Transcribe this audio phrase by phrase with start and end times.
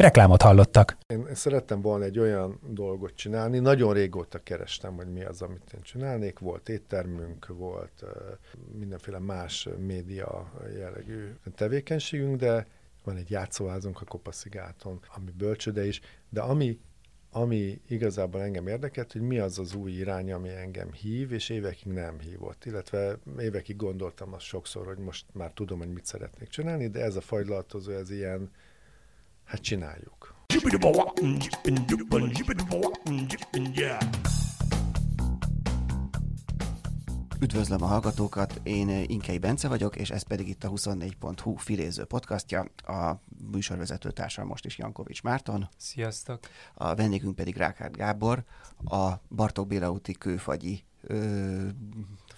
[0.00, 0.96] Reklámot hallottak.
[1.06, 5.80] Én szerettem volna egy olyan dolgot csinálni, nagyon régóta kerestem, hogy mi az, amit én
[5.82, 6.38] csinálnék.
[6.38, 8.04] Volt éttermünk, volt
[8.78, 12.66] mindenféle más média jellegű tevékenységünk, de
[13.04, 16.78] van egy játszóházunk a Kopaszigáton, ami bölcsöde is, de ami
[17.32, 21.92] ami igazából engem érdekelt, hogy mi az az új irány, ami engem hív, és évekig
[21.92, 22.64] nem hívott.
[22.64, 27.16] Illetve évekig gondoltam azt sokszor, hogy most már tudom, hogy mit szeretnék csinálni, de ez
[27.16, 28.50] a fajlatozó, ez ilyen,
[29.50, 30.34] Hát csináljuk.
[37.40, 42.66] Üdvözlöm a hallgatókat, én Inkei Bence vagyok, és ez pedig itt a 24.hu filéző podcastja.
[42.86, 43.14] A
[43.52, 45.68] műsorvezető társam most is Jankovics Márton.
[45.76, 46.38] Sziasztok!
[46.74, 48.44] A vendégünk pedig Rákárd Gábor,
[48.84, 51.66] a Bartók Béla úti kőfagyi ö,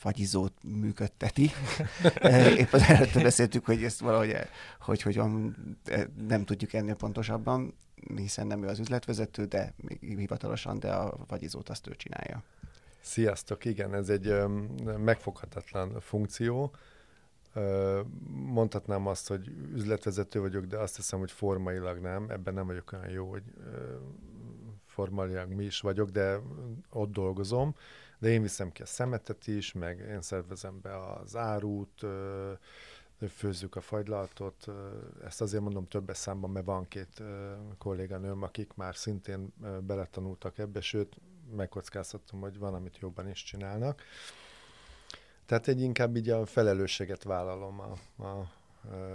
[0.03, 1.50] fagyizót működteti.
[2.62, 4.36] Épp az előtte beszéltük, hogy ezt valahogy
[4.81, 5.20] hogy, hogy
[6.27, 7.75] nem tudjuk ennél pontosabban,
[8.17, 12.42] hiszen nem ő az üzletvezető, de hivatalosan, de a fagyizót azt ő csinálja.
[13.00, 14.34] Sziasztok, igen, ez egy
[14.98, 16.75] megfoghatatlan funkció.
[18.31, 22.31] Mondhatnám azt, hogy üzletvezető vagyok, de azt hiszem, hogy formailag nem.
[22.31, 23.42] Ebben nem vagyok olyan jó, hogy
[24.87, 26.39] formailag mi is vagyok, de
[26.91, 27.75] ott dolgozom
[28.23, 32.05] de én viszem ki a szemetet is, meg én szervezem be az árut,
[33.28, 34.67] főzzük a fagylaltot.
[35.25, 37.23] Ezt azért mondom többes számban, mert van két
[37.78, 39.53] kolléganőm, akik már szintén
[39.87, 41.17] beletanultak ebbe, sőt,
[41.56, 44.03] megkockáztatom, hogy van, amit jobban is csinálnak.
[45.47, 48.49] Tehát egy inkább így a felelősséget vállalom a, a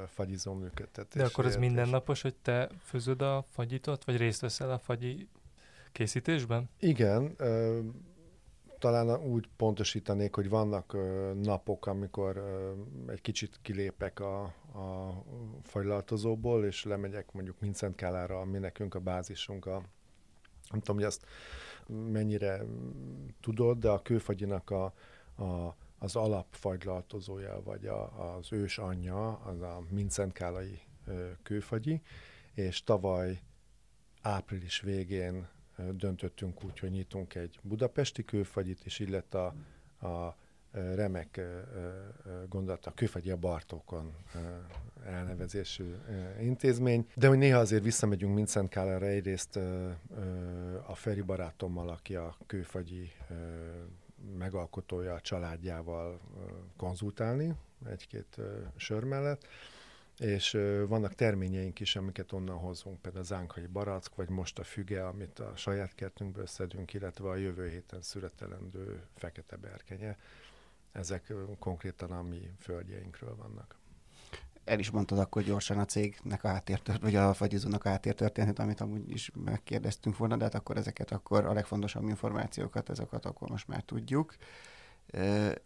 [0.08, 1.22] fagyizó működtetés.
[1.22, 5.28] De akkor ez mindennapos, hogy te főzöd a fagyitot, vagy részt veszel a fagyi
[5.92, 6.70] készítésben?
[6.80, 7.36] Igen,
[8.80, 12.72] talán úgy pontosítanék, hogy vannak ö, napok, amikor ö,
[13.12, 14.42] egy kicsit kilépek a,
[14.74, 15.24] a
[15.64, 19.82] fagylaltozóból, és lemegyek mondjuk Mincentkálára, ami nekünk a bázisunk, a,
[20.70, 21.26] nem tudom, hogy azt
[21.88, 22.62] mennyire
[23.42, 24.94] tudod, de a kőfagyinak a,
[25.36, 30.80] a, az alapfagylaltozója, vagy a, az ős anyja, az a Mincentkálai
[31.44, 32.02] kőfagyi,
[32.54, 33.42] és tavaly
[34.22, 35.48] április végén
[35.92, 39.54] döntöttünk úgy, hogy nyitunk egy budapesti kőfagyit, és illet a,
[40.08, 40.38] a
[40.72, 41.42] remek
[42.50, 44.14] gondolat a Kőfagyi a Bartókon
[45.06, 45.96] elnevezésű
[46.40, 47.08] intézmény.
[47.16, 49.56] De hogy néha azért visszamegyünk Mincentkálára egyrészt
[50.88, 53.12] a Feri barátommal, aki a Kőfagyi
[54.38, 56.20] megalkotója a családjával
[56.78, 57.54] konzultálni
[57.86, 58.38] egy-két
[58.76, 59.48] sör mellett,
[60.18, 60.52] és
[60.88, 65.40] vannak terményeink is, amiket onnan hozunk, például az ánkai barack, vagy most a füge, amit
[65.40, 70.18] a saját kertünkből szedünk, illetve a jövő héten születelendő fekete berkenye.
[70.92, 73.76] Ezek konkrétan a mi földjeinkről vannak.
[74.64, 78.82] El is mondtad akkor gyorsan a cégnek a háttértört, vagy a fagyizónak a háttértörténet, amit
[78.82, 83.68] amúgy is megkérdeztünk volna, de hát akkor ezeket akkor a legfontosabb információkat, ezeket akkor most
[83.68, 84.36] már tudjuk.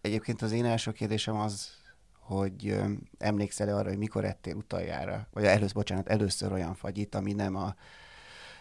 [0.01, 1.80] Egyébként az én első kérdésem az
[2.21, 2.79] hogy
[3.17, 7.75] emlékszel-e arra, hogy mikor ettél utoljára, vagy először, bocsánat, először olyan fagyit, ami nem a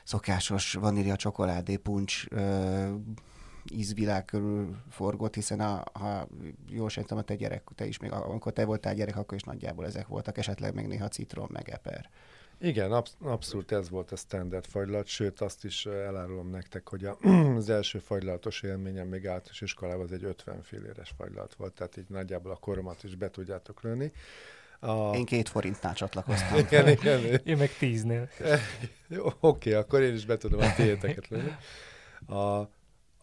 [0.05, 2.25] szokásos vanília csokoládé puncs
[3.73, 6.29] ízvilág körül forgott, hiszen a, ha
[6.69, 9.87] jól sejtem, a te gyerek, te is még, amikor te voltál gyerek, akkor is nagyjából
[9.87, 12.11] ezek voltak, esetleg még néha citrom, meg eper.
[12.63, 17.19] Igen, absz- abszolút ez volt a standard fagylat, sőt azt is elárulom nektek, hogy a,
[17.57, 22.09] az első fagylatos élményem még általános iskolában az egy 50 filléres fagylat volt, tehát így
[22.09, 24.13] nagyjából a koromat is be tudjátok lőni.
[24.81, 25.15] A...
[25.15, 26.59] Én két forintnál csatlakoztam.
[26.67, 27.41] igen, igen.
[27.45, 28.29] Én meg tíznél.
[29.09, 31.57] Jó, oké, akkor én is be tudom a tiéteket lőni.
[32.27, 32.59] A,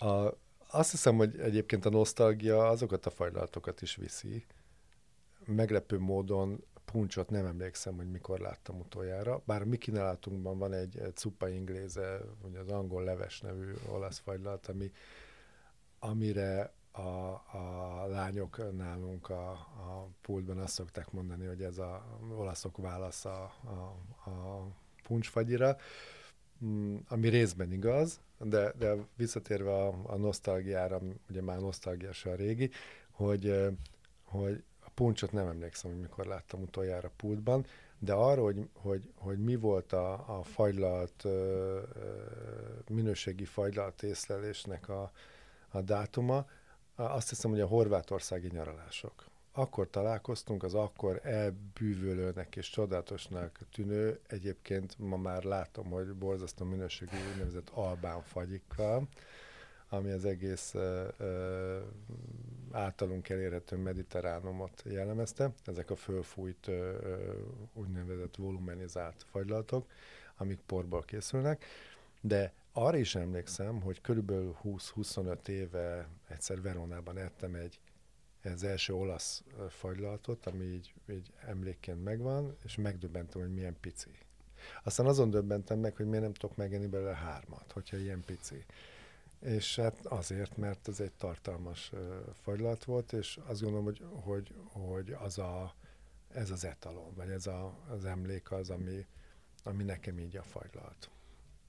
[0.05, 0.37] a,
[0.69, 4.45] azt hiszem, hogy egyébként a nosztalgia azokat a fajlatokat is viszi.
[5.45, 10.97] Meglepő módon puncsot nem emlékszem, hogy mikor láttam utoljára, bár a mi kínálatunkban van egy,
[10.97, 14.91] egy cupa ingléze, vagy az angol leves nevű olasz fagylalt, ami,
[15.99, 22.77] amire a, a lányok nálunk a, a pultban azt szokták mondani, hogy ez a olaszok
[22.77, 24.67] válasz a, a, a
[25.03, 25.77] puncsfagyira,
[26.65, 32.69] mm, ami részben igaz, de, de visszatérve a, a nosztalgiára, ugye már nosztalgiás a régi,
[33.11, 33.67] hogy,
[34.23, 34.63] hogy
[34.97, 37.65] puncsot nem emlékszem, hogy mikor láttam utoljára pultban.
[37.99, 41.23] de arra, hogy, hogy, hogy mi volt a, a fagylalt,
[42.87, 45.11] minőségi fagylalt észlelésnek a,
[45.69, 46.45] a dátuma,
[46.95, 49.25] azt hiszem, hogy a horvátországi nyaralások.
[49.51, 57.17] Akkor találkoztunk az akkor elbűvölőnek és csodálatosnak tűnő, egyébként ma már látom, hogy borzasztó minőségű
[57.31, 59.07] úgynevezett albán fagyikkal,
[59.89, 60.75] ami az egész
[62.71, 65.51] általunk elérhető mediterránumot jellemezte.
[65.65, 66.75] Ezek a fölfújt uh,
[67.73, 69.87] úgynevezett volumenizált fagylaltok,
[70.37, 71.65] amik porból készülnek.
[72.21, 77.79] De arra is emlékszem, hogy körülbelül 20-25 éve egyszer Veronában ettem egy
[78.43, 84.09] az első olasz fagylaltot, ami így, így emlékként megvan, és megdöbbentem, hogy milyen pici.
[84.83, 88.65] Aztán azon döbbentem meg, hogy miért nem tudok megenni belőle hármat, hogyha ilyen pici.
[89.39, 91.99] És hát azért, mert ez egy tartalmas uh,
[92.41, 95.73] fagylalt volt, és azt gondolom, hogy, hogy, hogy az a,
[96.27, 99.05] ez az etalon, vagy ez a, az emlék az, ami,
[99.63, 101.09] ami nekem így a fagylalt.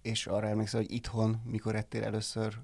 [0.03, 2.59] És arra emlékszel, hogy itthon, mikor ettél először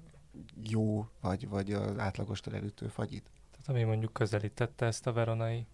[0.63, 3.31] jó, vagy, vagy az átlagostól elütő fagyit?
[3.51, 5.67] Tehát ami mondjuk közelítette ezt a veronai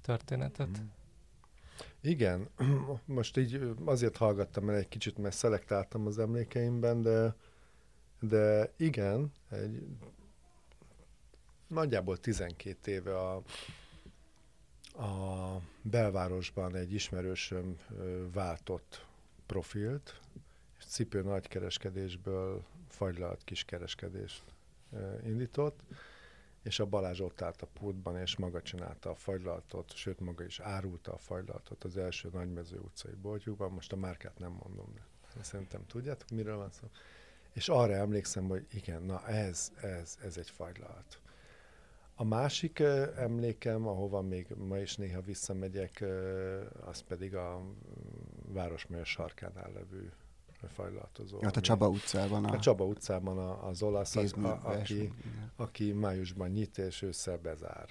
[0.00, 0.80] történetet?
[0.80, 0.86] Mm.
[2.00, 2.48] Igen,
[3.04, 7.34] most így azért hallgattam el egy kicsit, mert szelektáltam az emlékeimben, de
[8.20, 9.82] de igen, egy
[11.66, 13.42] nagyjából 12 éve a,
[15.02, 17.78] a belvárosban egy ismerősöm
[18.32, 19.06] váltott
[19.46, 20.20] profilt,
[20.78, 24.42] és cipő nagykereskedésből fagylalt kiskereskedést
[25.24, 25.80] indított,
[26.62, 30.60] és a Balázs ott állt a pultban, és maga csinálta a fagylaltot, sőt maga is
[30.60, 33.70] árulta a fagylaltot az első nagymező utcai boltjukban.
[33.70, 34.94] Most a márkát nem mondom,
[35.36, 36.86] de szerintem tudjátok, miről van szó.
[37.54, 41.18] És arra emlékszem, hogy igen, na ez, ez, ez egy fagylalt.
[42.14, 46.04] A másik uh, emlékem, ahova még ma is néha visszamegyek,
[46.84, 47.62] az pedig a
[48.52, 50.12] Városmajor sarkánál levő
[50.68, 51.38] fajlaltozó.
[51.42, 52.44] Hát a Csaba utcában.
[52.44, 55.12] A, a Csaba utcában a, az olasz, a, a, aki,
[55.56, 57.88] aki májusban nyit és ősszel bezár.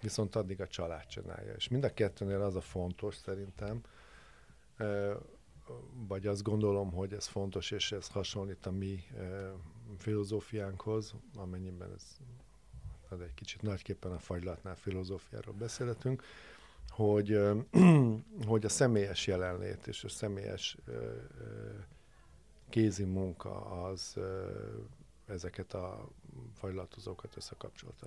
[0.00, 1.52] Viszont addig a család csinálja.
[1.52, 3.80] És mind a kettőnél az a fontos szerintem,
[6.08, 9.52] vagy azt gondolom, hogy ez fontos, és ez hasonlít a mi e,
[9.98, 12.16] filozófiánkhoz, amennyiben ez,
[13.10, 16.22] ez egy kicsit nagyképpen a fagylatnál filozófiáról beszélhetünk,
[16.88, 17.54] hogy, e,
[18.50, 20.92] hogy a személyes jelenlét és a személyes e,
[22.68, 24.18] kézi munka az
[25.26, 26.08] ezeket a
[26.54, 28.06] fagylatozókat összekapcsolta.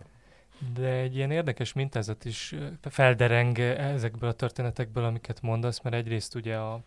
[0.74, 6.58] De egy ilyen érdekes mintázat is feldereng ezekből a történetekből, amiket mondasz, mert egyrészt ugye
[6.58, 6.84] a,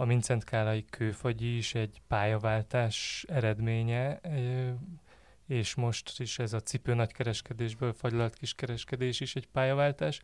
[0.00, 4.20] a Mincent Kálai kőfagyi is egy pályaváltás eredménye,
[5.46, 10.20] és most is ez a cipő nagykereskedésből fagylalt kiskereskedés is egy pályaváltás.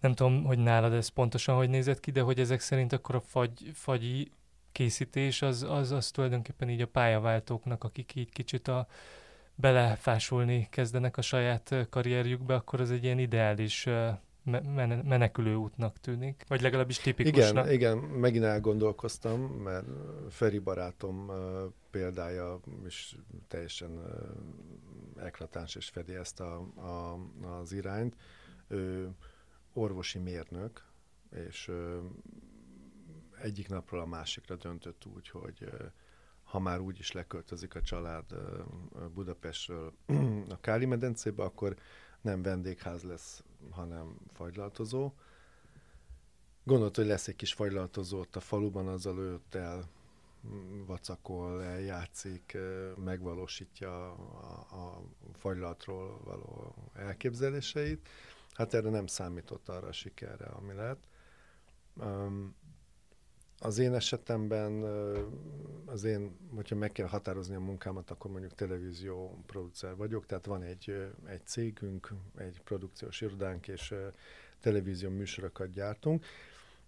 [0.00, 3.20] Nem tudom, hogy nálad ez pontosan hogy nézett ki, de hogy ezek szerint akkor a
[3.20, 4.30] fagy, fagyi
[4.72, 8.86] készítés az, az, az tulajdonképpen így a pályaváltóknak, akik így kicsit a
[9.54, 13.88] belefásulni kezdenek a saját karrierjükbe, akkor az egy ilyen ideális
[15.04, 17.64] menekülő útnak tűnik, vagy legalábbis tipikusnak.
[17.64, 19.86] Igen, igen, megint elgondolkoztam, mert
[20.30, 21.30] Feri barátom
[21.90, 23.16] példája is
[23.48, 24.00] teljesen
[25.16, 27.18] eklatáns és fedi ezt a, a,
[27.60, 28.16] az irányt.
[28.68, 29.10] Ő
[29.72, 30.84] orvosi mérnök,
[31.48, 31.70] és
[33.42, 35.68] egyik napról a másikra döntött úgy, hogy
[36.44, 38.24] ha már úgy is leköltözik a család
[39.14, 39.92] Budapestről
[40.48, 41.76] a Káli medencébe, akkor
[42.20, 45.12] nem vendégház lesz, hanem fagylaltozó.
[46.64, 49.88] Gondolt, hogy lesz egy kis fagylaltozó ott a faluban, azzal őt el
[50.46, 52.56] mm, vacakol, eljátszik,
[53.04, 55.02] megvalósítja a, a
[55.32, 58.08] fagylatról való elképzeléseit.
[58.52, 61.06] Hát erre nem számított arra a sikerre, ami lett.
[63.64, 64.82] Az én esetemben,
[65.84, 70.62] az én, hogyha meg kell határozni a munkámat, akkor mondjuk televízió producer vagyok, tehát van
[70.62, 73.94] egy, egy cégünk, egy produkciós irodánk, és
[74.60, 76.24] televízió műsorokat gyártunk.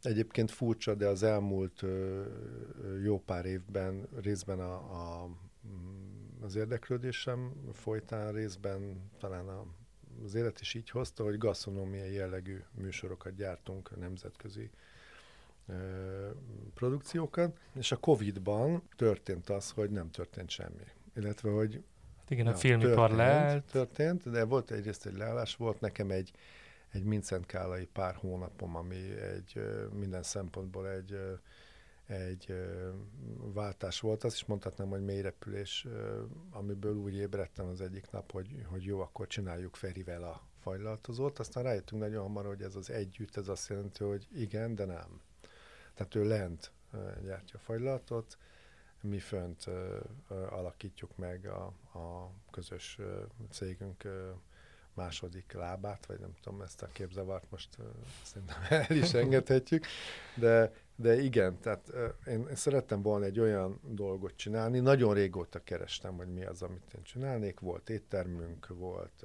[0.03, 1.85] Egyébként furcsa, de az elmúlt
[3.03, 5.31] jó pár évben részben a, a,
[6.41, 9.67] az érdeklődésem folytán, részben talán a,
[10.25, 14.71] az élet is így hozta, hogy gasztronómiai jellegű műsorokat gyártunk nemzetközi
[16.75, 20.85] produkciókat, és a Covid-ban történt az, hogy nem történt semmi.
[21.17, 21.83] Illetve, hogy
[22.19, 23.65] hát igen, a filmipar leállt.
[23.65, 26.33] Történt, de volt egyrészt egy leállás, volt nekem egy,
[26.89, 29.61] egy Mincent Kálai pár hónapom, ami egy
[29.93, 31.19] minden szempontból egy,
[32.07, 32.55] egy
[33.37, 34.25] váltás volt.
[34.25, 35.87] Azt is mondhatnám, hogy mély repülés,
[36.51, 41.63] amiből úgy ébredtem az egyik nap, hogy, hogy jó, akkor csináljuk Ferivel a fajlaltozót, aztán
[41.63, 45.21] rájöttünk nagyon hamar, hogy ez az együtt, ez azt jelenti, hogy igen, de nem.
[45.97, 46.73] Tehát ő lent
[47.23, 48.39] gyártja a fajlatot,
[49.01, 49.65] mi fönt
[50.51, 51.65] alakítjuk meg a,
[51.99, 52.99] a közös
[53.51, 54.05] cégünk
[54.97, 57.77] második lábát, vagy nem tudom, ezt a képzavart most
[58.23, 58.57] szerintem
[58.89, 59.87] el is engedhetjük,
[60.35, 61.93] de, de igen, tehát
[62.27, 66.95] én, én szerettem volna egy olyan dolgot csinálni, nagyon régóta kerestem, hogy mi az, amit
[66.95, 69.25] én csinálnék, volt éttermünk, volt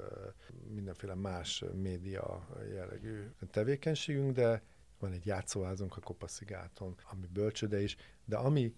[0.74, 4.62] mindenféle más média jellegű tevékenységünk, de
[5.02, 8.74] van egy játszóházunk a Kopaszigáton, ami bölcsöde is, de ami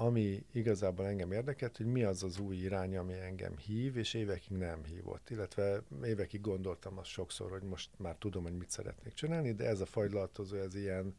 [0.00, 4.56] ami igazából engem érdekelt, hogy mi az az új irány, ami engem hív, és évekig
[4.56, 5.30] nem hívott.
[5.30, 9.80] Illetve évekig gondoltam azt sokszor, hogy most már tudom, hogy mit szeretnék csinálni, de ez
[9.80, 11.14] a fajlatozó, ez ilyen,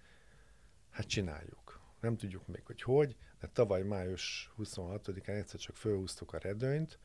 [0.89, 1.81] hát csináljuk.
[1.99, 6.99] Nem tudjuk még, hogy hogy, de tavaly május 26-án egyszer csak fölhúztuk a redőnyt,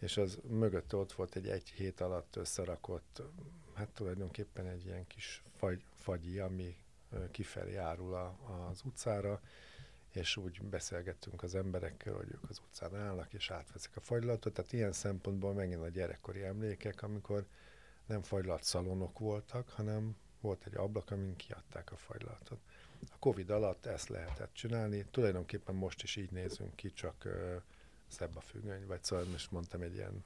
[0.00, 3.22] és az mögött ott volt egy egy hét alatt összerakott,
[3.74, 6.76] hát tulajdonképpen egy ilyen kis fagy, fagyi, ami
[7.30, 8.36] kifelé árul a,
[8.70, 9.40] az utcára,
[10.12, 14.52] és úgy beszélgettünk az emberekkel, hogy ők az utcán állnak, és átveszik a fagylatot.
[14.52, 17.46] Tehát ilyen szempontból megint a gyerekkori emlékek, amikor
[18.06, 22.58] nem fagylalt szalonok voltak, hanem volt egy ablak, amin kiadták a fagylatot.
[23.10, 27.62] A Covid alatt ezt lehetett csinálni, tulajdonképpen most is így nézünk ki, csak uh,
[28.08, 30.24] szebb a függöny, vagy szóval most mondtam egy ilyen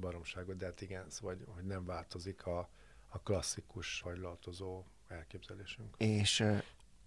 [0.00, 2.68] baromságot, de hát igen, szóval, hogy nem változik a,
[3.08, 5.94] a klasszikus fagylaltozó elképzelésünk.
[5.98, 6.44] És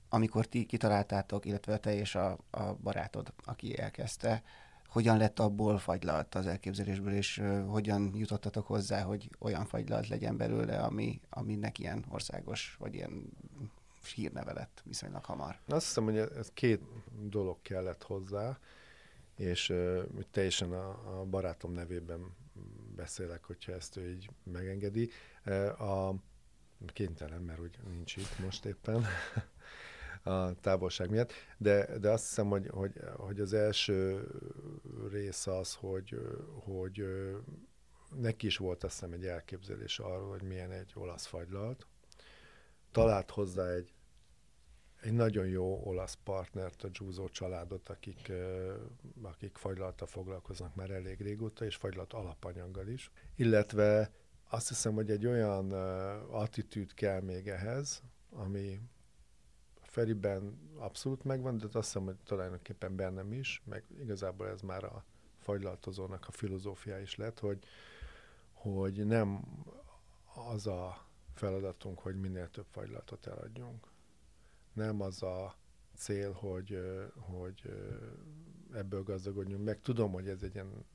[0.09, 4.43] amikor ti kitaláltátok, illetve te és a, a barátod, aki elkezdte,
[4.87, 10.79] hogyan lett abból fagylalt az elképzelésből, és hogyan jutottatok hozzá, hogy olyan fagylalt legyen belőle,
[10.79, 13.29] ami, aminek ilyen országos, vagy ilyen
[14.15, 15.59] hírneve lett viszonylag hamar.
[15.67, 16.81] Azt hiszem, hogy ez két
[17.21, 18.57] dolog kellett hozzá,
[19.39, 22.35] és uh, teljesen a, a barátom nevében
[22.95, 25.09] beszélek, hogyha ezt ő így megengedi.
[25.79, 26.13] A
[26.93, 29.05] kénytelen, mert úgy nincs itt most éppen.
[30.23, 34.27] a távolság miatt, de, de azt hiszem, hogy, hogy, hogy az első
[35.11, 36.19] rész az, hogy,
[36.63, 37.05] hogy
[38.15, 41.87] neki is volt azt hiszem egy elképzelés arról, hogy milyen egy olasz fagylalt.
[42.91, 43.93] Talált hozzá egy,
[45.01, 48.31] egy nagyon jó olasz partnert, a Giuso családot, akik,
[49.21, 53.11] akik fagylalta foglalkoznak már elég régóta, és fagylalt alapanyaggal is.
[53.35, 54.11] Illetve
[54.49, 55.71] azt hiszem, hogy egy olyan
[56.31, 58.79] attitűd kell még ehhez, ami
[59.81, 65.03] Feriben abszolút megvan, de azt hiszem, hogy tulajdonképpen bennem is, meg igazából ez már a
[65.39, 67.63] fagylaltozónak a filozófia is lett, hogy,
[68.53, 69.43] hogy nem
[70.51, 73.87] az a feladatunk, hogy minél több fagylaltot eladjunk.
[74.79, 75.55] Nem az a
[75.97, 76.79] cél, hogy,
[77.15, 77.61] hogy
[78.73, 79.79] ebből gazdagodjunk meg.
[79.81, 80.85] Tudom, hogy ez egy ilyen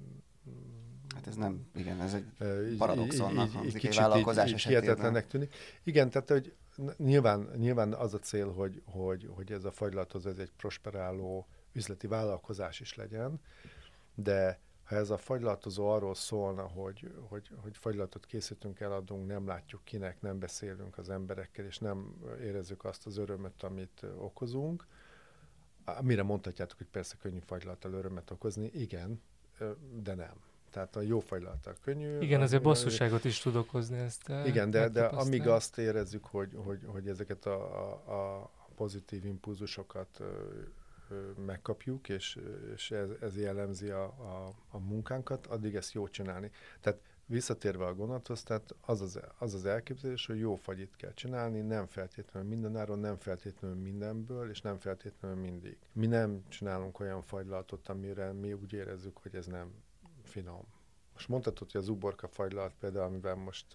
[1.14, 5.26] Hát ez nem, igen, ez egy paradoxonnak hangzik egy vállalkozás így, esetében.
[5.28, 5.54] tűnik.
[5.82, 6.54] Igen, tehát hogy
[6.96, 12.06] nyilván, nyilván az a cél, hogy, hogy, hogy ez a fagylathoz ez egy prosperáló üzleti
[12.06, 13.40] vállalkozás is legyen,
[14.14, 19.84] de ha ez a fagylatozó arról szólna, hogy, hogy, hogy fagylatot készítünk, eladunk, nem látjuk
[19.84, 24.86] kinek, nem beszélünk az emberekkel, és nem érezzük azt az örömöt, amit okozunk,
[26.00, 29.22] mire mondhatjátok, hogy persze könnyű fagylattal örömet okozni, igen,
[30.02, 30.34] de nem.
[30.70, 32.18] Tehát a jó fajlata könnyű.
[32.20, 34.32] Igen, azért bosszúságot is tud okozni ezt.
[34.44, 40.22] Igen, de, de amíg azt érezzük, hogy, hogy, hogy ezeket a, a, a pozitív impulzusokat
[41.46, 42.38] megkapjuk, és,
[42.74, 46.50] és ez, ez jellemzi a, a, a munkánkat, addig ezt jó csinálni.
[46.80, 51.60] Tehát visszatérve a gondolathoz, tehát az az, az az elképzelés, hogy jó fagyit kell csinálni,
[51.60, 55.78] nem feltétlenül mindenáron, nem feltétlenül mindenből, és nem feltétlenül mindig.
[55.92, 59.72] Mi nem csinálunk olyan fagylaltot, amire mi úgy érezzük, hogy ez nem
[60.22, 60.73] finom.
[61.14, 63.66] Most mondhatod, hogy az uborka fagylalt például, amivel most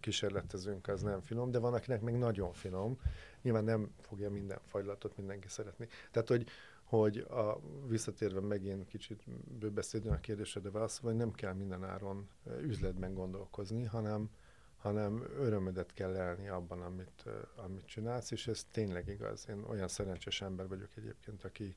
[0.00, 3.00] kísérletezünk, az nem finom, de van, akinek még nagyon finom.
[3.42, 5.88] Nyilván nem fogja minden fagylatot mindenki szeretni.
[6.10, 6.46] Tehát, hogy,
[6.84, 9.24] hogy a, visszatérve megint kicsit
[9.58, 12.28] bőbeszédni a kérdésre, de válaszolva, hogy nem kell minden áron
[12.60, 14.30] üzletben gondolkozni, hanem,
[14.76, 17.24] hanem örömödet kell elni abban, amit,
[17.56, 19.46] amit csinálsz, és ez tényleg igaz.
[19.48, 21.76] Én olyan szerencsés ember vagyok egyébként, aki,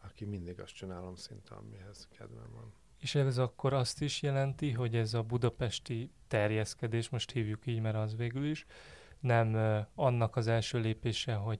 [0.00, 2.72] aki mindig azt csinálom szinte, amihez kedvem van.
[3.02, 7.96] És ez akkor azt is jelenti, hogy ez a budapesti terjeszkedés, most hívjuk így, mert
[7.96, 8.66] az végül is,
[9.20, 9.56] nem
[9.94, 11.58] annak az első lépése, hogy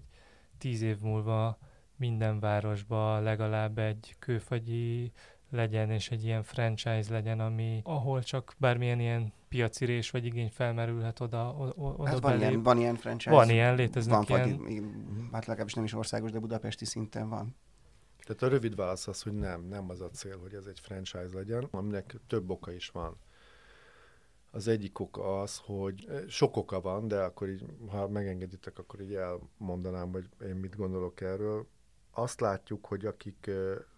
[0.58, 1.58] tíz év múlva
[1.96, 5.12] minden városba legalább egy kőfagyi
[5.50, 10.50] legyen, és egy ilyen franchise legyen, ami ahol csak bármilyen ilyen piaci rés vagy igény
[10.50, 13.30] felmerülhet oda, oda hát van, ilyen, van ilyen franchise.
[13.30, 14.58] Van ilyen, léteznek van ilyen.
[14.58, 14.82] Fagyi,
[15.32, 17.56] hát legalábbis nem is országos, de budapesti szinten van.
[18.25, 21.29] Tehát a rövid válasz az, hogy nem, nem az a cél, hogy ez egy franchise
[21.33, 23.17] legyen, aminek több oka is van.
[24.50, 29.14] Az egyik oka az, hogy sok oka van, de akkor így, ha megengeditek, akkor így
[29.14, 31.67] elmondanám, hogy én mit gondolok erről.
[32.11, 33.50] Azt látjuk, hogy akik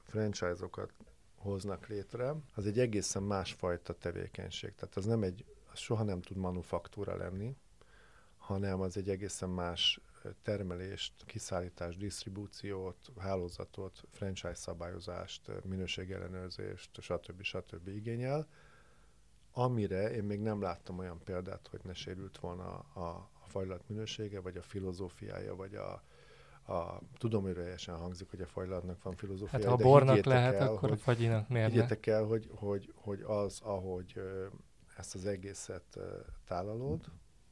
[0.02, 0.92] franchise-okat
[1.36, 4.74] hoznak létre, az egy egészen másfajta tevékenység.
[4.74, 7.56] Tehát az nem egy, az soha nem tud manufaktúra lenni,
[8.36, 10.00] hanem az egy egészen más
[10.42, 17.42] termelést, kiszállítást, disztribúciót, hálózatot, franchise szabályozást, minőségellenőrzést, stb.
[17.42, 17.88] stb.
[17.88, 18.48] igényel,
[19.52, 23.00] amire én még nem láttam olyan példát, hogy ne sérült volna a,
[23.42, 26.02] a fajlat minősége, vagy a filozófiája, vagy a,
[26.72, 30.68] a, tudom, hogy teljesen hangzik, hogy a fajlatnak van filozófiája, hát, ha bornak lehet, el,
[30.68, 34.20] akkor hogy, a fagyinak miért Higgyétek el, hogy, hogy, hogy az, ahogy
[34.96, 35.98] ezt az egészet
[36.46, 37.04] tálalod,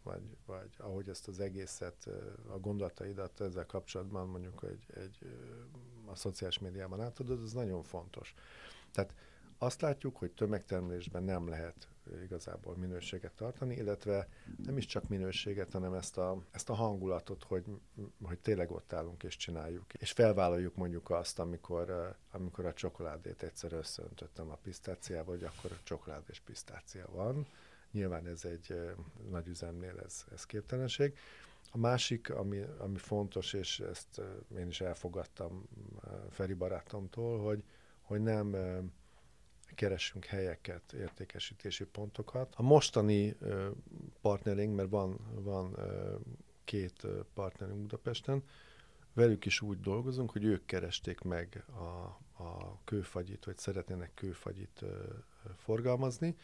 [0.02, 2.08] vagy, vagy ahogy ezt az egészet,
[2.48, 5.18] a gondolataidat ezzel kapcsolatban mondjuk egy, egy,
[6.06, 8.34] a szociális médiában átadod, az nagyon fontos.
[8.92, 9.14] Tehát
[9.58, 11.88] azt látjuk, hogy tömegtermelésben nem lehet
[12.22, 14.28] igazából minőséget tartani, illetve
[14.64, 17.64] nem is csak minőséget, hanem ezt a, ezt a hangulatot, hogy,
[18.22, 19.94] hogy tényleg ott állunk és csináljuk.
[19.94, 25.82] És felvállaljuk mondjuk azt, amikor, amikor a csokoládét egyszer összeöntöttem a pisztáciába, hogy akkor a
[25.82, 27.46] csokolád és pisztácia van.
[27.92, 28.74] Nyilván ez egy
[29.30, 31.18] nagy üzemnél ez, ez képtelenség.
[31.70, 34.20] A másik, ami, ami fontos, és ezt
[34.58, 35.68] én is elfogadtam
[36.30, 37.62] Feri barátomtól, hogy,
[38.00, 38.56] hogy nem
[39.74, 42.54] keresünk helyeket, értékesítési pontokat.
[42.56, 43.36] A mostani
[44.20, 45.76] partnerünk, mert van, van
[46.64, 48.42] két partnerünk Budapesten,
[49.12, 54.84] velük is úgy dolgozunk, hogy ők keresték meg a, a kőfagyit, vagy szeretnének kőfagyit
[55.56, 56.36] forgalmazni,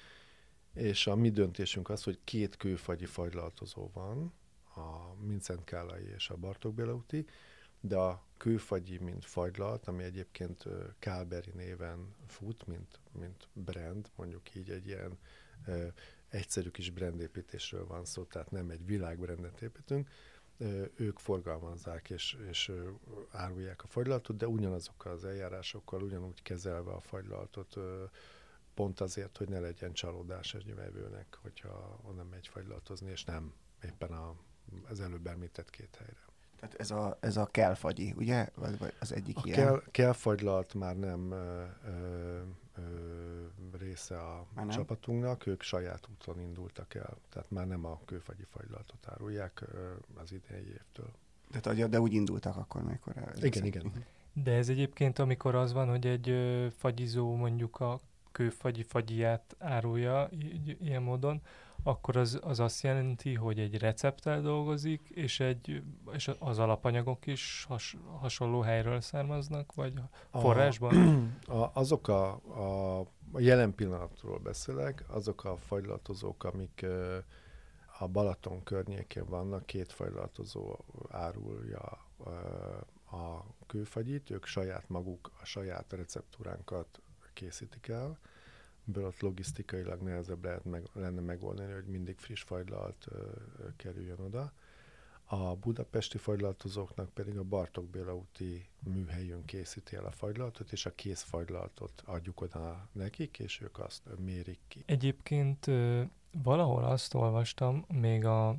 [0.79, 4.33] és a mi döntésünk az, hogy két kőfagyi fagylaltozó van,
[4.75, 7.27] a Mincent Kálai és a Bartók Bélauti,
[7.81, 10.65] de a kőfagyi, mint fagylalt, ami egyébként
[10.99, 15.19] Kálberi néven fut, mint, mint brand, mondjuk így egy ilyen
[15.67, 15.87] ö,
[16.29, 20.09] egyszerű kis brandépítésről van szó, tehát nem egy világbrandet építünk,
[20.59, 22.91] ö, ők forgalmazzák és, és ö,
[23.31, 28.05] árulják a fagylaltot, de ugyanazokkal az eljárásokkal, ugyanúgy kezelve a fagylaltot, ö,
[28.79, 33.53] pont azért, hogy ne legyen csalódás egy vevőnek, hogyha onnan megy fagylaltozni, és nem
[33.85, 34.35] éppen a,
[34.88, 36.25] az előbb említett két helyre.
[36.57, 38.49] Tehát ez a, ez a kelfagyi, ugye?
[38.55, 39.59] Vagy, vagy az egyik a ilyen?
[39.59, 42.41] Kell, kelfagylalt már nem ö, ö,
[42.75, 44.77] ö, része a már nem?
[44.77, 47.19] csapatunknak, ők saját úton indultak el.
[47.29, 51.11] Tehát már nem a kőfagyi fagylaltot árulják ö, az idei évtől.
[51.62, 53.33] De, de úgy indultak akkor, amikor el...
[53.41, 53.87] Igen, igen.
[53.87, 54.03] Uh-huh.
[54.33, 56.35] De ez egyébként, amikor az van, hogy egy
[56.77, 58.01] fagyizó mondjuk a
[58.33, 60.29] kőfagyi fagyját árulja
[60.81, 61.43] ilyen módon,
[61.83, 67.64] akkor az, az azt jelenti, hogy egy recepttel dolgozik, és, egy, és az alapanyagok is
[67.69, 69.93] has, hasonló helyről származnak, vagy
[70.31, 70.97] a forrásban?
[71.47, 73.01] A, azok a, a,
[73.33, 76.87] a jelen pillanatról beszélek, azok a fajlatozók, amik
[77.99, 80.77] a Balaton környékén vannak, két fajlatozó
[81.09, 82.07] árulja
[83.11, 87.01] a kőfagyit, ők saját maguk a saját receptúránkat
[87.38, 88.18] készítik el,
[88.88, 93.16] ebből ott logisztikailag nehezebb lehet meg, lenne megoldani, hogy mindig friss fagylalt ö,
[93.59, 94.53] ö, kerüljön oda.
[95.24, 100.94] A budapesti fagylaltozóknak pedig a Bartok Béla úti műhelyünk készíti el a fagylaltot, és a
[100.94, 104.83] kész fagylaltot adjuk oda nekik, és ők azt mérik ki.
[104.87, 106.03] Egyébként ö,
[106.42, 108.57] valahol azt olvastam, még a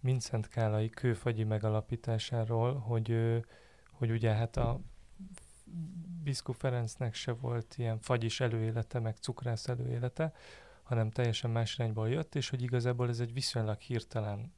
[0.00, 3.40] Mincent Kálai kőfagyi megalapításáról, hogy,
[3.90, 4.80] hogy ugye hát a
[6.22, 10.32] Biszku Ferencnek se volt ilyen fagyis előélete, meg cukrász előélete,
[10.82, 14.52] hanem teljesen más irányból jött, és hogy igazából ez egy viszonylag hirtelen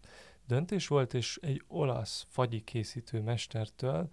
[0.46, 4.08] döntés volt, és egy olasz fagyi készítő mestertől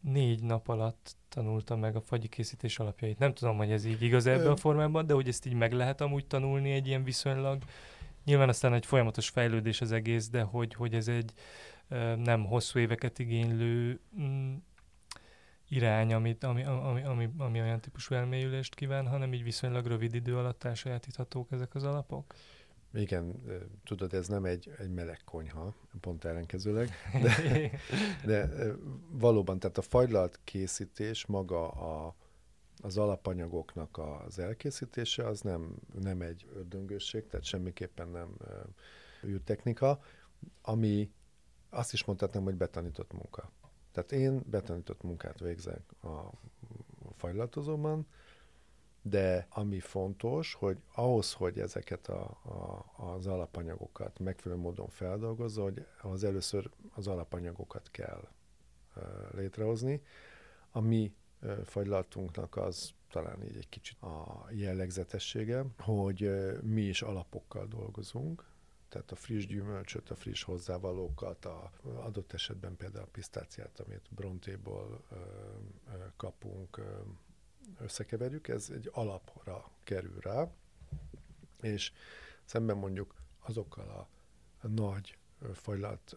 [0.00, 3.18] négy nap alatt tanulta meg a fagyi készítés alapjait.
[3.18, 6.00] Nem tudom, hogy ez így igaz ebben a formában, de hogy ezt így meg lehet
[6.00, 7.62] amúgy tanulni egy ilyen viszonylag.
[8.24, 11.32] Nyilván aztán egy folyamatos fejlődés az egész, de hogy, hogy ez egy
[12.16, 14.54] nem hosszú éveket igénylő mm,
[15.68, 20.36] irány, amit, ami, ami, ami, ami olyan típusú elmélyülést kíván, hanem így viszonylag rövid idő
[20.36, 22.34] alatt elsajátíthatók ezek az alapok?
[22.94, 23.42] Igen,
[23.84, 26.90] tudod, ez nem egy, egy meleg konyha, pont ellenkezőleg,
[27.22, 27.70] de,
[28.24, 28.50] de
[29.10, 32.14] valóban, tehát a fagylalt készítés, maga a,
[32.82, 38.36] az alapanyagoknak az elkészítése, az nem, nem egy ördöngőség, tehát semmiképpen nem
[39.24, 40.00] űrtechnika,
[40.62, 41.10] ami
[41.70, 43.50] azt is mondhatnám, hogy betanított munka.
[43.96, 46.30] Tehát én betanított munkát végzek a
[47.16, 48.06] fajlatozóban,
[49.02, 55.86] de ami fontos, hogy ahhoz, hogy ezeket a, a, az alapanyagokat megfelelő módon feldolgozza, hogy
[56.02, 58.28] az először az alapanyagokat kell
[58.96, 59.02] uh,
[59.34, 60.02] létrehozni.
[60.70, 61.12] A mi
[61.64, 66.30] fagylatunknak az talán így egy kicsit a jellegzetessége, hogy
[66.62, 68.44] mi is alapokkal dolgozunk,
[68.88, 75.04] tehát a friss gyümölcsöt, a friss hozzávalókat, a adott esetben például a pisztáciát, amit brontéból
[75.10, 77.00] ö, ö, kapunk, ö,
[77.78, 80.50] összekeverjük, ez egy alapra kerül rá,
[81.60, 81.92] és
[82.44, 84.08] szemben mondjuk azokkal a,
[84.68, 85.18] nagy
[85.52, 86.16] fajlalt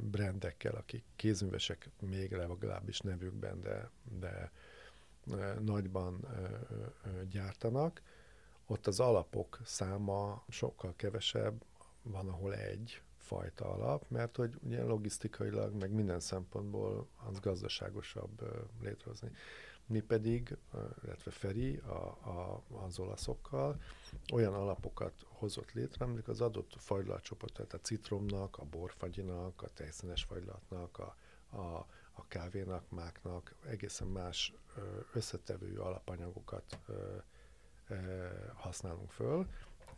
[0.00, 4.50] brendekkel, akik kézművesek még legalábbis nevükben, de, de
[5.60, 6.26] nagyban
[7.30, 8.02] gyártanak,
[8.66, 11.64] ott az alapok száma sokkal kevesebb,
[12.04, 18.40] van, ahol egy fajta alap, mert hogy ugye logisztikailag, meg minden szempontból az gazdaságosabb
[18.82, 19.30] létrehozni.
[19.86, 20.56] Mi pedig,
[21.04, 21.92] illetve Feri a,
[22.28, 23.80] a, az olaszokkal
[24.32, 30.22] olyan alapokat hozott létre, amik az adott fajlatcsoport, tehát a citromnak, a borfagyinak, a tejszínes
[30.22, 31.16] fajlatnak, a,
[31.56, 34.54] a, a kávénak, máknak egészen más
[35.12, 36.78] összetevő alapanyagokat
[38.54, 39.46] használunk föl,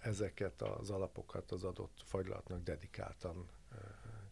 [0.07, 3.49] ezeket az alapokat az adott fagylatnak dedikáltan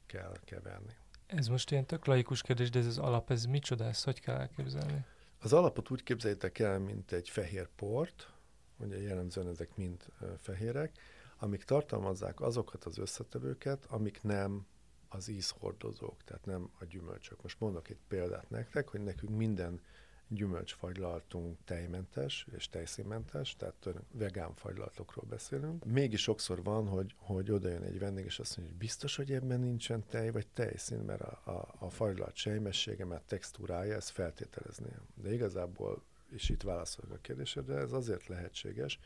[0.07, 0.97] kell keverni.
[1.27, 4.37] Ez most ilyen tök laikus kérdés, de ez az alap, ez micsoda, ezt hogy kell
[4.37, 5.05] elképzelni?
[5.39, 8.33] Az alapot úgy képzeljétek el, mint egy fehér port,
[8.77, 10.05] ugye jellemzően ezek mind
[10.39, 10.99] fehérek,
[11.39, 14.67] amik tartalmazzák azokat az összetevőket, amik nem
[15.09, 17.43] az ízhordozók, tehát nem a gyümölcsök.
[17.43, 19.81] Most mondok egy példát nektek, hogy nekünk minden
[20.29, 25.85] gyümölcsfagylaltunk tejmentes és tejszínmentes, tehát vegán fagylaltokról beszélünk.
[25.85, 29.61] Mégis sokszor van, hogy, hogy oda egy vendég, és azt mondja, hogy biztos, hogy ebben
[29.61, 34.91] nincsen tej vagy tejszín, mert a, a, a fagylalt sejmessége, mert textúrája ezt feltételezni.
[35.15, 38.99] De igazából, és itt válaszolok a kérdésedre, ez azért lehetséges,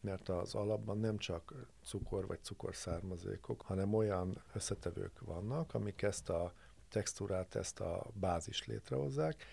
[0.00, 6.52] mert az alapban nem csak cukor vagy cukorszármazékok, hanem olyan összetevők vannak, amik ezt a
[6.88, 9.44] textúrát, ezt a bázis létrehozzák,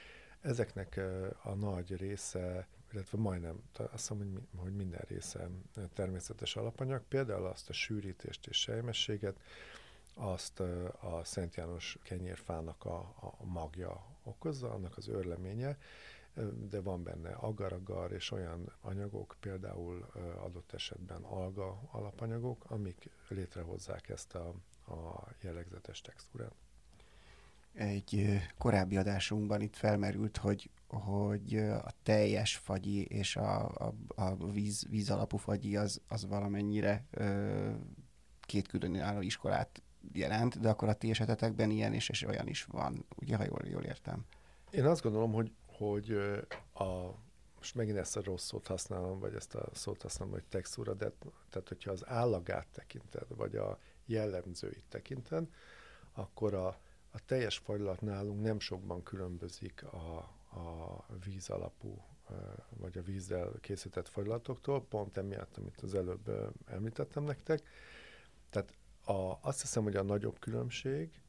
[0.43, 1.01] Ezeknek
[1.43, 5.49] a nagy része, illetve majdnem, azt hiszem, hogy, minden része
[5.93, 9.39] természetes alapanyag, például azt a sűrítést és sejmességet,
[10.13, 10.59] azt
[10.99, 12.97] a Szent János kenyérfának a,
[13.39, 15.77] a magja okozza, annak az örleménye,
[16.69, 20.05] de van benne agar-agar és olyan anyagok, például
[20.43, 24.47] adott esetben alga alapanyagok, amik létrehozzák ezt a,
[24.87, 26.53] a jellegzetes textúrát
[27.73, 34.85] egy korábbi adásunkban itt felmerült, hogy, hogy a teljes fagyi és a, a, a víz,
[34.89, 37.71] víz alapú fagyi az, az valamennyire ö,
[38.41, 39.81] két különálló iskolát
[40.11, 43.61] jelent, de akkor a ti esetetekben ilyen és, és olyan is van, ugye, ha jól,
[43.63, 44.25] jól értem.
[44.71, 46.11] Én azt gondolom, hogy, hogy
[46.73, 47.15] a,
[47.57, 51.11] most megint ezt a rossz szót használom, vagy ezt a szót használom, hogy textúra, de
[51.49, 55.47] tehát hogyha az állagát tekinted, vagy a jellemzőit tekinted,
[56.13, 56.79] akkor a,
[57.15, 60.17] a teljes fajlat nálunk nem sokban különbözik a,
[60.59, 62.01] a víz alapú
[62.69, 67.67] vagy a vízzel készített fajlatoktól, pont emiatt, amit az előbb említettem nektek.
[68.49, 68.73] Tehát
[69.05, 71.21] a, azt hiszem, hogy a nagyobb különbség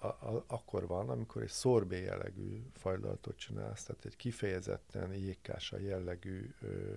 [0.00, 6.54] a, a, akkor van, amikor egy szorbé jellegű fajlatot csinálsz, tehát egy kifejezetten jégkása jellegű
[6.60, 6.94] ö,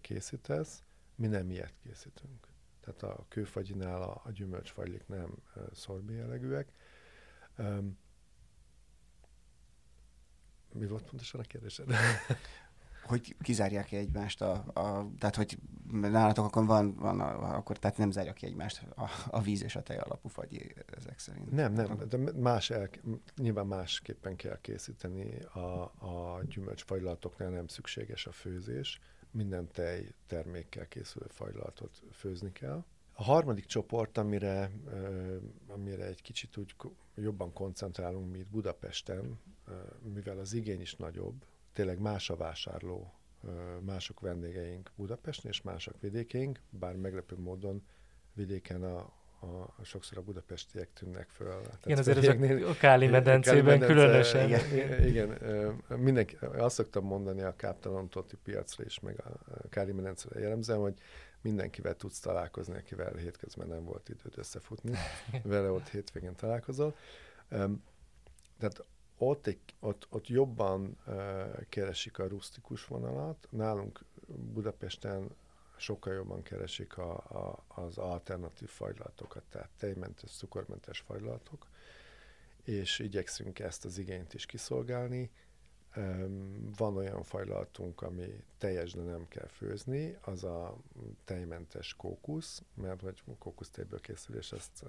[0.00, 0.82] készítesz,
[1.14, 2.51] mi nem ilyet készítünk
[2.84, 5.34] tehát a kőfagyinál a, a gyümölcsfagylik nem
[5.72, 6.72] szorbi jellegűek.
[7.58, 7.98] Um,
[10.72, 11.86] mi volt pontosan a kérdésed?
[13.02, 15.58] hogy kizárják-e egymást, a, a, tehát hogy
[15.90, 19.76] nálatok akkor van, van a, akkor tehát nem zárja ki egymást a, a víz és
[19.76, 21.50] a tej alapú fagy ezek szerint.
[21.50, 22.88] Nem, nem, de más el,
[23.36, 29.00] nyilván másképpen kell készíteni a, a gyümölcsfagylatoknál nem szükséges a főzés,
[29.32, 32.84] minden tej termékkel készülő fajlatot főzni kell.
[33.12, 34.70] A harmadik csoport, amire,
[35.66, 36.74] amire egy kicsit úgy
[37.14, 39.40] jobban koncentrálunk, mi itt Budapesten,
[40.12, 43.12] mivel az igény is nagyobb, tényleg más a vásárló,
[43.80, 47.82] mások vendégeink Budapesten és mások vidékeink, bár meglepő módon
[48.32, 49.12] vidéken a,
[49.42, 51.60] a, sokszor a budapestiek tűnnek föl.
[51.84, 54.48] Igen, azért ezek a Káli medencében Káli különösen.
[54.48, 55.38] Igen, igen,
[55.96, 60.94] mindenki, azt szoktam mondani a Káptalan Toti piacra is, meg a Káli medencére jellemzem, hogy
[61.40, 64.96] mindenkivel tudsz találkozni, akivel hétközben nem volt időd összefutni,
[65.42, 66.96] vele ott hétvégén találkozol.
[68.58, 68.84] Tehát
[69.16, 70.98] ott, egy, ott, ott jobban
[71.68, 73.48] keresik a rustikus vonalat.
[73.50, 75.30] Nálunk Budapesten
[75.82, 81.66] sokkal jobban keresik a, a, az alternatív fajlatokat, tehát tejmentes, cukormentes fajlatok,
[82.64, 85.30] és igyekszünk ezt az igényt is kiszolgálni.
[86.76, 90.76] Van olyan fajlatunk, ami teljes, de nem kell főzni, az a
[91.24, 94.84] tejmentes kókusz, mert hogy kókusztejből készül, és ezt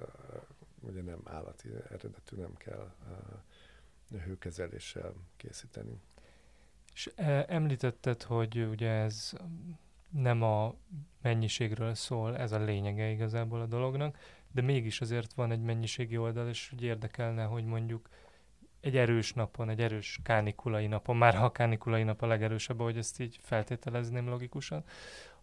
[0.79, 2.93] ugye nem állati eredetű, nem kell
[4.23, 6.01] hőkezeléssel készíteni.
[6.93, 7.11] És
[7.47, 9.33] említetted, hogy ugye ez
[10.13, 10.75] nem a
[11.21, 14.17] mennyiségről szól, ez a lényege igazából a dolognak,
[14.51, 18.09] de mégis azért van egy mennyiségi oldal, és úgy érdekelne, hogy mondjuk
[18.79, 22.97] egy erős napon, egy erős kánikulai napon, már ha a kánikulai nap a legerősebb, hogy
[22.97, 24.83] ezt így feltételezném logikusan,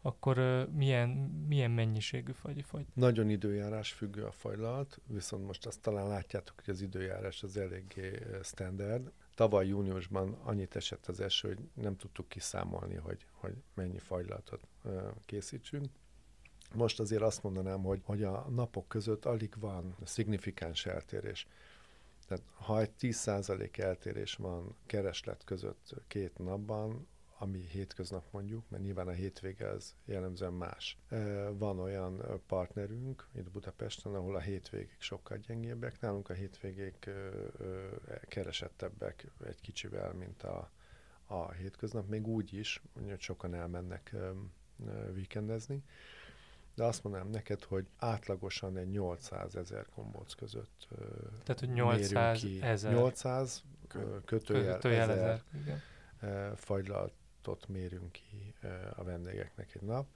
[0.02, 1.08] akkor milyen,
[1.48, 2.86] milyen mennyiségű fagyi fagy?
[2.94, 8.18] Nagyon időjárás függő a fajlalt, viszont most azt talán látjátok, hogy az időjárás az eléggé
[8.42, 9.12] standard.
[9.40, 15.10] Tavaly júniusban annyit esett az eső, hogy nem tudtuk kiszámolni, hogy, hogy mennyi fajlatot uh,
[15.24, 15.86] készítsünk.
[16.74, 21.46] Most azért azt mondanám, hogy, hogy a napok között alig van szignifikáns eltérés.
[22.26, 27.06] Tehát ha egy 10% eltérés van kereslet között két napban,
[27.42, 30.98] ami hétköznap mondjuk, mert nyilván a hétvége az jellemzően más.
[31.52, 37.10] Van olyan partnerünk itt Budapesten, ahol a hétvégék sokkal gyengébbek, nálunk a hétvégék
[38.28, 40.70] keresettebbek egy kicsivel, mint a,
[41.26, 44.14] a hétköznap, még úgy is, hogy sokan elmennek
[45.12, 45.82] víkendezni
[46.74, 50.88] de azt mondanám neked, hogy átlagosan egy 800 ezer kombóc között
[51.44, 52.92] Tehát, hogy 800 ezer.
[52.92, 53.62] 800
[54.24, 55.82] kötőjel, kötőjel ezer, ezer igen.
[57.40, 58.54] Fagylaltot mérünk ki
[58.96, 60.08] a vendégeknek egy nap.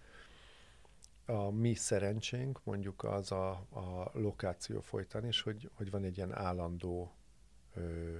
[1.26, 6.32] A mi szerencsénk mondjuk az a, a lokáció folytán is, hogy, hogy van egy ilyen
[6.32, 7.14] állandó
[7.74, 8.16] ö,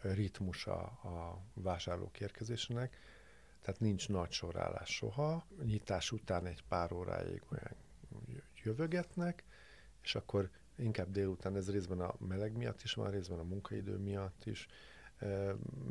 [0.00, 2.96] ritmusa a vásárlók érkezésének,
[3.60, 5.46] tehát nincs nagy sorállás soha.
[5.62, 7.76] Nyitás után egy pár óráig olyan
[8.62, 9.44] jövögetnek,
[10.02, 14.46] és akkor inkább délután, ez részben a meleg miatt is van, részben a munkaidő miatt
[14.46, 14.68] is,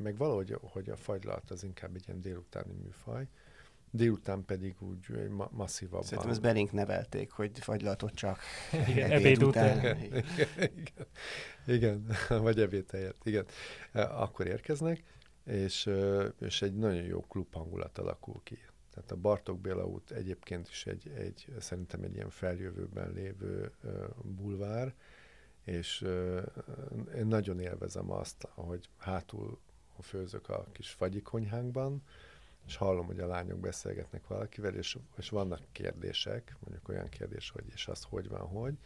[0.04, 3.28] meg valahogy hogy a fagylalt az inkább egy ilyen délutáni műfaj,
[3.92, 6.04] délután pedig úgy ma- masszívabban.
[6.04, 8.40] Szerintem ezt belénk nevelték, hogy fagylaltot csak
[8.88, 9.78] igen, ebéd után.
[9.78, 10.04] után.
[10.04, 10.24] igen,
[10.58, 11.08] igen,
[11.66, 13.46] igen, vagy ebéd helyett, igen.
[13.94, 15.04] Akkor érkeznek,
[15.46, 15.90] és,
[16.40, 18.60] és egy nagyon jó klub hangulat alakul ki.
[18.94, 23.72] Tehát a Bartók Béla út egyébként is egy, egy szerintem egy ilyen feljövőben lévő
[24.24, 24.94] bulvár,
[25.70, 26.02] és
[27.16, 29.60] én nagyon élvezem azt, hogy hátul
[30.02, 32.04] főzök a kis fagyikonyhánkban,
[32.66, 37.64] és hallom, hogy a lányok beszélgetnek valakivel, és, és vannak kérdések, mondjuk olyan kérdés, hogy
[37.74, 38.78] és az hogy van, hogy,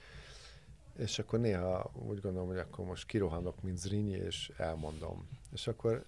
[0.98, 5.28] és akkor néha úgy gondolom, hogy akkor most kirohanok, mint Zrínyi, és elmondom.
[5.52, 6.06] És akkor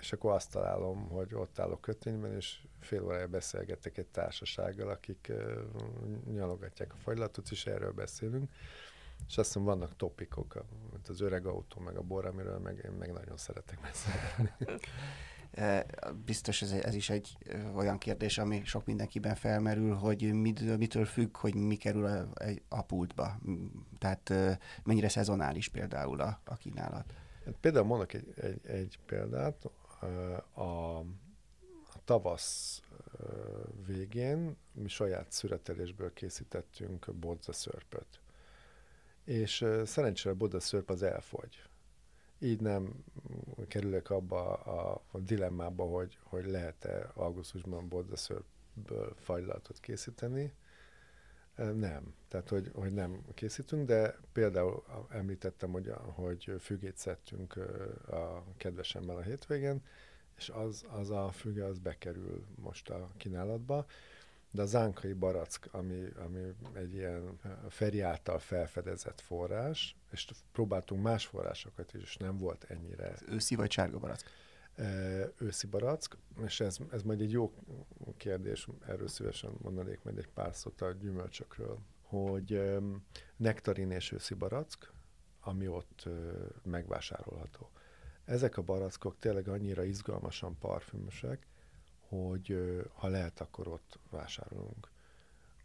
[0.00, 5.26] és akkor azt találom, hogy ott állok kötényben, és fél órája beszélgetek egy társasággal, akik
[5.30, 8.50] uh, nyalogatják a fagylatot, és erről beszélünk.
[9.26, 12.90] És azt hiszem, vannak topikok, mint az öreg autó, meg a bor, amiről meg, én
[12.90, 14.50] meg nagyon szeretek beszélni.
[16.24, 17.38] Biztos ez, ez is egy
[17.74, 22.28] olyan kérdés, ami sok mindenkiben felmerül, hogy mit, mitől függ, hogy mi kerül a,
[22.68, 23.38] a pultba.
[23.98, 24.32] Tehát
[24.84, 27.14] mennyire szezonális például a, a kínálat.
[27.44, 29.70] Hát például mondok egy, egy, egy példát,
[30.54, 31.04] a, a
[32.04, 32.82] tavasz
[33.86, 38.20] végén mi saját szüretelésből készítettünk bodzaszörpöt.
[39.28, 41.62] És szerencsére a bodzaszörp az elfogy.
[42.38, 43.04] Így nem
[43.68, 50.52] kerülök abba a, a dilemmába, hogy, hogy lehet-e augusztusban bodzaszörpből fajlatot készíteni.
[51.56, 52.14] Nem.
[52.28, 57.56] Tehát, hogy, hogy nem készítünk, de például említettem, hogy, hogy fügét szedtünk
[58.10, 59.82] a kedvesemmel a hétvégén,
[60.36, 63.86] és az, az a füge az bekerül most a kínálatba.
[64.50, 66.40] De a zánkai barack, ami, ami
[66.72, 73.14] egy ilyen Feri által felfedezett forrás, és próbáltunk más forrásokat is, és nem volt ennyire.
[73.28, 74.24] Őszi vagy sárga barack?
[75.38, 77.52] őszi barack, és ez, ez majd egy jó
[78.16, 82.62] kérdés, erről szívesen mondanék majd egy pár szót a gyümölcsökről, hogy
[83.36, 84.92] nektarin és őszi barack,
[85.40, 86.08] ami ott
[86.62, 87.70] megvásárolható.
[88.24, 91.46] Ezek a barackok tényleg annyira izgalmasan parfümösek,
[92.08, 92.56] hogy
[92.94, 94.88] ha lehet, akkor ott vásárolunk.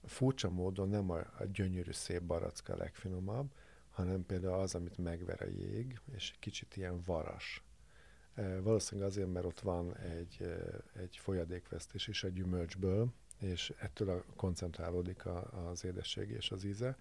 [0.06, 3.52] Furcsa módon nem a, gyönyörű szép barack a legfinomabb,
[3.92, 7.64] hanem például az, amit megver a jég, és kicsit ilyen varas
[8.62, 10.56] Valószínűleg azért, mert ott van egy,
[10.94, 13.08] egy folyadékvesztés is a gyümölcsből,
[13.40, 16.98] és ettől a koncentrálódik a, az édesség és az íze.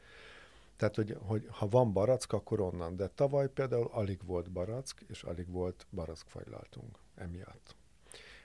[0.76, 2.96] Tehát, hogy, hogy ha van barack, akkor onnan.
[2.96, 7.76] De tavaly például alig volt barack, és alig volt barackfajlaltunk emiatt.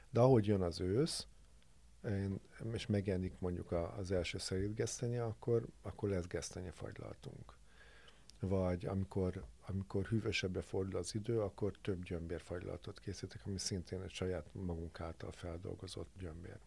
[0.09, 1.27] De ahogy jön az ősz,
[2.73, 7.57] és megjelenik mondjuk az első szerint gesztenye, akkor, akkor lesz gesztenye fagylaltunk
[8.39, 14.47] vagy amikor, amikor hűvösebbre fordul az idő, akkor több gyömbérfagylatot készítek, ami szintén egy saját
[14.51, 16.57] magunk által feldolgozott gyömbér.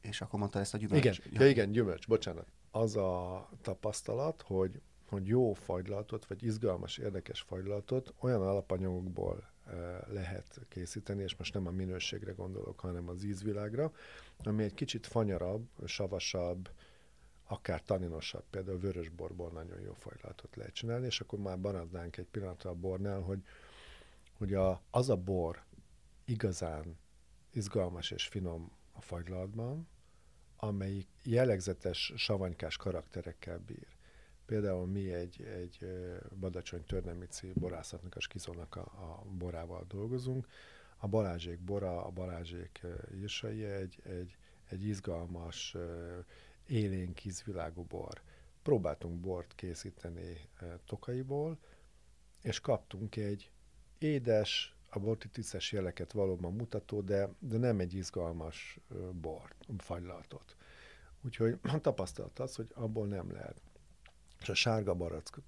[0.00, 1.04] És akkor mondta ezt a gyümölcs?
[1.04, 1.40] Igen, ja.
[1.40, 2.46] Ja, igen, gyümölcs, bocsánat.
[2.70, 9.50] Az a tapasztalat, hogy, hogy jó fagylatot, vagy izgalmas, érdekes fagylatot olyan alapanyagokból
[10.06, 13.92] lehet készíteni, és most nem a minőségre gondolok, hanem az ízvilágra,
[14.38, 16.70] ami egy kicsit fanyarabb, savasabb,
[17.46, 22.70] akár taninosabb, például vörösborból nagyon jó fajlatot lehet csinálni, és akkor már maradnánk egy pillanatra
[22.70, 23.42] a bornál, hogy,
[24.38, 25.62] hogy a, az a bor
[26.24, 26.98] igazán
[27.52, 29.88] izgalmas és finom a fagylatban,
[30.56, 33.86] amelyik jellegzetes savanykás karakterekkel bír.
[34.50, 35.86] Például mi egy, egy
[36.40, 40.46] Badacsony Törnemici borászatnak, a skizónak a, a borával dolgozunk.
[40.96, 42.80] A Balázsék bora, a Balázsék
[43.14, 44.36] írsai egy, egy,
[44.68, 45.76] egy izgalmas,
[46.66, 48.20] élénk ízvilágú bor.
[48.62, 50.48] Próbáltunk bort készíteni
[50.84, 51.58] Tokaiból,
[52.42, 53.50] és kaptunk egy
[53.98, 58.78] édes, a bortitiszes jeleket valóban mutató, de, de nem egy izgalmas
[59.12, 60.56] bort, fagylaltot.
[61.24, 63.60] Úgyhogy a tapasztalat az, hogy abból nem lehet.
[64.40, 65.40] És a sárga barack,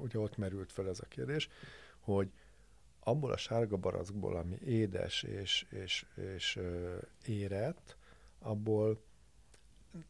[0.00, 1.48] ugye ott merült fel ez a kérdés,
[2.00, 2.30] hogy
[3.00, 6.60] abból a sárga barackból, ami édes és, és, és
[7.26, 7.96] érett,
[8.38, 9.02] abból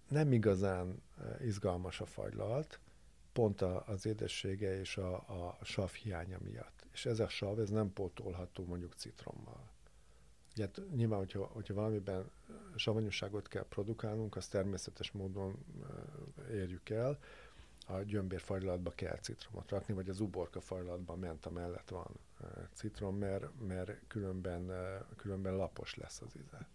[0.09, 1.03] nem igazán
[1.41, 2.81] izgalmas a fagylalt,
[3.33, 6.87] pont az édessége és a, a sav hiánya miatt.
[6.93, 9.73] És ez a sav, ez nem pótolható mondjuk citrommal.
[10.57, 12.31] Ugye, nyilván, hogyha, hogyha valamiben
[12.77, 15.65] savanyúságot kell produkálnunk, azt természetes módon
[16.51, 17.19] érjük el.
[17.87, 22.07] A gyömbérfajlatba kell citromot rakni, vagy az uborka fajlatban ment a mellett van
[22.73, 24.71] citrom, mert, mert különben,
[25.17, 26.67] különben lapos lesz az íze.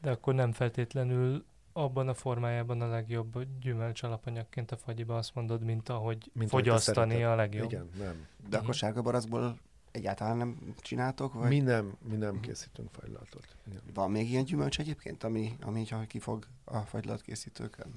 [0.00, 5.62] De akkor nem feltétlenül abban a formájában a legjobb gyümölcs alapanyagként a fagyiba azt mondod,
[5.62, 7.70] mint ahogy mint fogyasztani a legjobb.
[7.70, 8.26] Igen, nem.
[8.48, 9.58] De akkor sárga barackból
[9.90, 11.32] egyáltalán nem csináltok?
[11.32, 11.48] Vagy?
[11.48, 12.40] Mi nem, mi nem uh-huh.
[12.40, 13.56] készítünk fagylaltot.
[13.66, 13.80] Igen.
[13.94, 17.94] Van még ilyen gyümölcs egyébként, ami, ami kifog a fagylat készítőkön?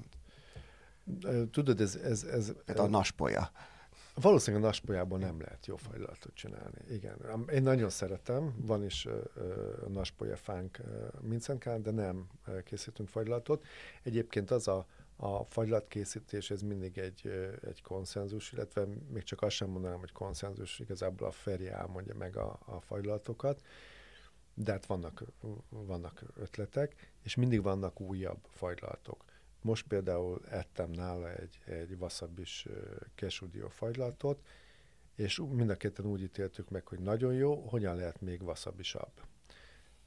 [1.50, 1.94] Tudod, ez...
[1.96, 3.50] ez, ez ez a naspolya.
[4.14, 6.78] Valószínűleg a naspolyából nem lehet jó fajlatot csinálni.
[6.88, 7.46] Igen.
[7.52, 13.64] Én nagyon szeretem, van is uh, naspolya fánk uh, Mincenkán, de nem uh, készítünk fajlatot.
[14.02, 14.86] Egyébként az a,
[15.16, 17.26] a fagylatkészítés, ez mindig egy,
[17.68, 22.36] egy konszenzus, illetve még csak azt sem mondanám, hogy konszenzus, igazából a Feri elmondja meg
[22.36, 23.62] a, a fajlatokat,
[24.54, 25.22] de hát vannak,
[25.68, 29.24] vannak ötletek, és mindig vannak újabb fajlatok.
[29.64, 32.68] Most például ettem nála egy, egy wasabi-s
[33.14, 34.46] kesudió fagylatot,
[35.14, 39.12] és mind a ketten úgy ítéltük meg, hogy nagyon jó, hogyan lehet még wasabisabb.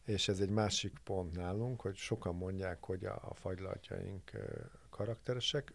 [0.05, 4.31] És ez egy másik pont nálunk, hogy sokan mondják, hogy a, a fagylatjaink
[4.89, 5.73] karakteresek.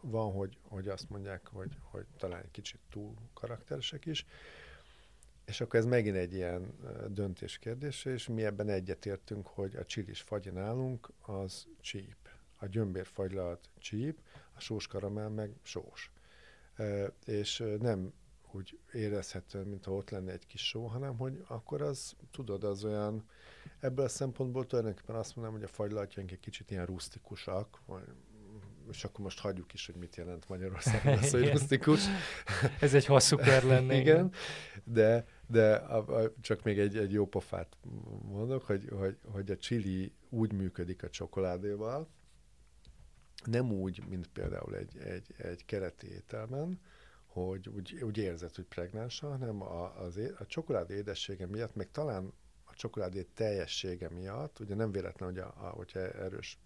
[0.00, 4.26] Van, hogy, hogy azt mondják, hogy, hogy talán egy kicsit túl karakteresek is.
[5.44, 6.74] És akkor ez megint egy ilyen
[7.08, 12.25] döntés kérdése, és mi ebben egyetértünk, hogy a csilis fagy nálunk az cheap
[12.56, 14.18] a gyömbérfagylalt csíp,
[14.54, 16.10] a sós karamell meg sós.
[16.74, 18.12] E, és nem
[18.52, 23.24] úgy érezhető, mintha ott lenne egy kis só, hanem hogy akkor az, tudod, az olyan,
[23.80, 28.02] ebből a szempontból tulajdonképpen azt mondanám, hogy a fagylaltjaink egy kicsit ilyen rusztikusak, vagy,
[28.90, 32.04] és akkor most hagyjuk is, hogy mit jelent Magyarországon az, hogy rusztikus.
[32.80, 33.94] Ez egy hosszú kör lenne.
[34.00, 34.32] Igen,
[34.84, 37.76] de, de a, a, csak még egy, egy jó pofát
[38.22, 42.08] mondok, hogy, hogy, hogy a chili úgy működik a csokoládéval,
[43.44, 46.80] nem úgy, mint például egy, egy, egy kereti ételben,
[47.26, 52.32] hogy úgy, úgy érzed, hogy pregnánsa, hanem a, az, a csokoládé édessége miatt, meg talán
[52.64, 56.58] a csokoládé teljessége miatt, ugye nem véletlen, hogy a, a, hogyha erős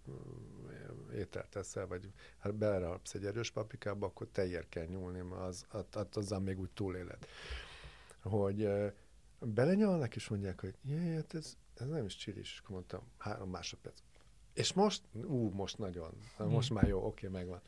[1.14, 5.84] ételt teszel, vagy hát belerapsz egy erős paprikába, akkor tejér kell nyúlni, mert az, az,
[5.92, 7.26] az, azzal még úgy túléled.
[8.22, 8.68] Hogy
[9.38, 13.50] belenyalnak, és mondják, hogy jé, hát ez, ez nem is csilis, és akkor mondtam, három
[13.50, 14.00] másodperc.
[14.52, 16.76] És most, ú, most nagyon, most hmm.
[16.76, 17.60] már jó, oké, megvan.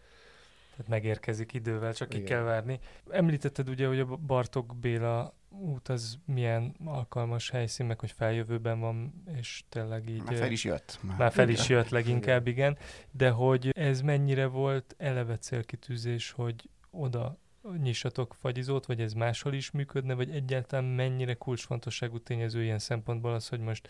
[0.71, 2.25] Tehát megérkezik idővel, csak Igen.
[2.25, 2.79] ki kell várni.
[3.11, 9.23] Említetted ugye, hogy a Bartok Béla út az milyen alkalmas helyszín, meg hogy feljövőben van,
[9.37, 10.23] és tényleg így...
[10.23, 10.99] Már fel is jött.
[11.03, 12.79] Már, már fel is jött leginkább, igen.
[13.11, 17.39] De hogy ez mennyire volt eleve célkitűzés, hogy oda
[17.83, 23.49] nyissatok fagyizót, vagy ez máshol is működne, vagy egyáltalán mennyire kulcsfontosságú tényező ilyen szempontból az,
[23.49, 23.89] hogy most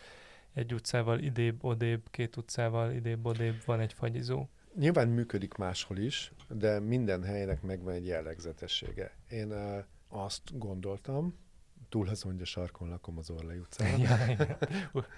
[0.55, 4.49] egy utcával idébb, odébb, két utcával idébb, odébb van egy fagyizó.
[4.75, 9.16] Nyilván működik máshol is, de minden helynek megvan egy jellegzetessége.
[9.29, 11.35] Én uh, azt gondoltam,
[11.93, 13.99] túl azon, hogy a sarkon lakom az Orlai utcán.
[14.01, 14.16] Ja,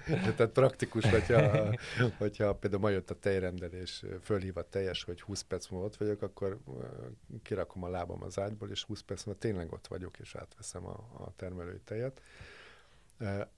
[0.36, 1.74] Tehát praktikus, hogyha,
[2.18, 6.22] hogyha például ma jött a tejrendelés, fölhív a teljes, hogy 20 perc múlva ott vagyok,
[6.22, 6.58] akkor
[7.42, 11.08] kirakom a lábam az ágyból, és 20 perc múlva tényleg ott vagyok, és átveszem a,
[11.18, 12.20] a termelői tejet.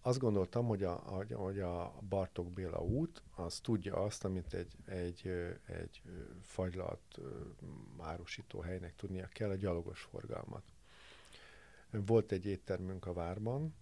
[0.01, 0.93] Azt gondoltam, hogy a,
[1.35, 5.31] hogy a Bartók Béla út, az tudja azt, amit egy, egy,
[5.67, 6.03] egy
[6.43, 7.21] fagylat
[7.99, 10.63] árusító helynek tudnia kell, a gyalogos forgalmat.
[11.91, 13.75] Volt egy éttermünk a várban,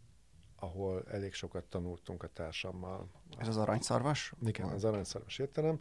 [0.56, 3.08] ahol elég sokat tanultunk a társammal.
[3.38, 4.32] Ez az aranyszarvas?
[4.46, 5.80] Igen, az aranyszarvas étterem.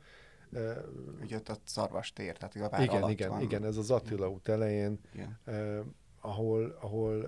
[1.21, 3.41] Ugye ott a szarvas tér, tehát a vár igen, alatt igen, van.
[3.41, 5.39] igen, ez az Attila út elején, igen.
[6.25, 7.21] Ahol, ahol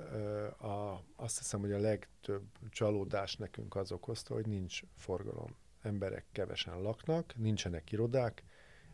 [0.59, 5.55] a, azt hiszem, hogy a legtöbb csalódás nekünk az okozta, hogy nincs forgalom.
[5.81, 8.43] Emberek kevesen laknak, nincsenek irodák,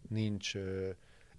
[0.10, 0.56] nincs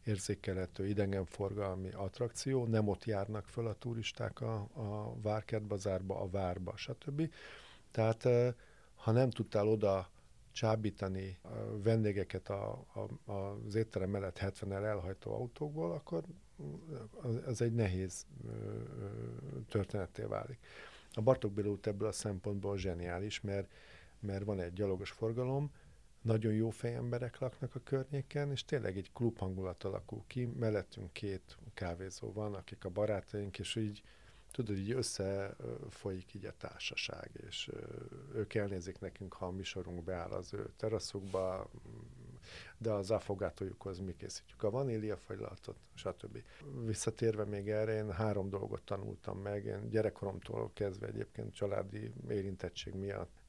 [0.05, 7.33] érzékelhető idegenforgalmi attrakció, nem ott járnak föl a turisták a, a Várkertbazárba, a Várba, stb.
[7.91, 8.55] Tehát eh,
[8.95, 10.11] ha nem tudtál oda
[10.53, 12.85] csábítani a vendégeket a,
[13.25, 16.25] a, az étterem mellett 70-el elhajtó autókból, akkor
[17.47, 18.27] az, egy nehéz
[19.69, 20.59] történetté válik.
[21.13, 23.73] A Bartók Béla ebből a szempontból zseniális, mert,
[24.21, 25.73] mert van egy gyalogos forgalom,
[26.23, 31.59] nagyon jó fejemberek laknak a környéken, és tényleg egy klub hangulat alakul ki, mellettünk két
[31.75, 34.03] kávézó van, akik a barátaink, és így
[34.51, 37.71] tudod, így összefolyik így a társaság, és
[38.35, 41.71] ők elnézik nekünk, ha a mi sorunk beáll az ő teraszukba,
[42.79, 46.43] de az afogátójukhoz mi készítjük a vaníliafagylalatot, stb.
[46.85, 49.65] Visszatérve még erre, én három dolgot tanultam meg.
[49.65, 53.43] Én gyerekkoromtól kezdve egyébként családi érintettség miatt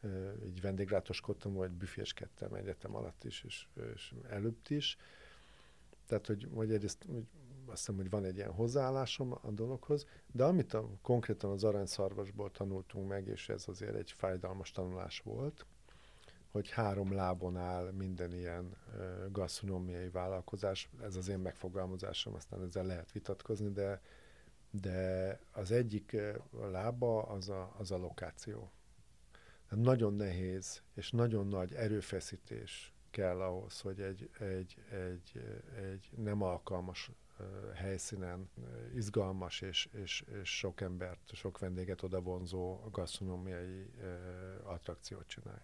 [0.46, 4.98] így vendéglátoskodtam, vagy büféskedtem egyetem alatt is, és, és előtt is.
[6.08, 7.26] Tehát, hogy, hogy egyrészt hogy
[7.66, 12.52] azt hiszem, hogy van egy ilyen hozzáállásom a dologhoz, de amit a, konkrétan az aranyszarvasból
[12.52, 15.66] tanultunk meg, és ez azért egy fájdalmas tanulás volt,
[16.54, 18.76] hogy három lábon áll minden ilyen
[19.32, 20.90] gasztronómiai vállalkozás.
[21.02, 24.02] Ez az én megfogalmazásom, aztán ezzel lehet vitatkozni, de,
[24.72, 26.18] de az egyik
[26.72, 28.72] lába az a, az a lokáció.
[29.70, 35.42] Tehát nagyon nehéz és nagyon nagy erőfeszítés kell ahhoz, hogy egy, egy, egy,
[35.76, 37.12] egy nem alkalmas
[37.74, 38.50] helyszínen
[38.96, 43.92] izgalmas és, és, és sok embert, sok vendéget oda vonzó gasztronómiai
[44.64, 45.62] attrakciót csinálj.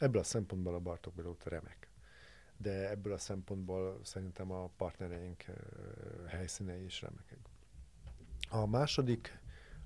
[0.00, 1.88] Ebből a szempontból a Bartók Béla remek.
[2.56, 5.44] De ebből a szempontból szerintem a partnereink
[6.26, 7.38] helyszínei is remekek.
[8.50, 9.38] A második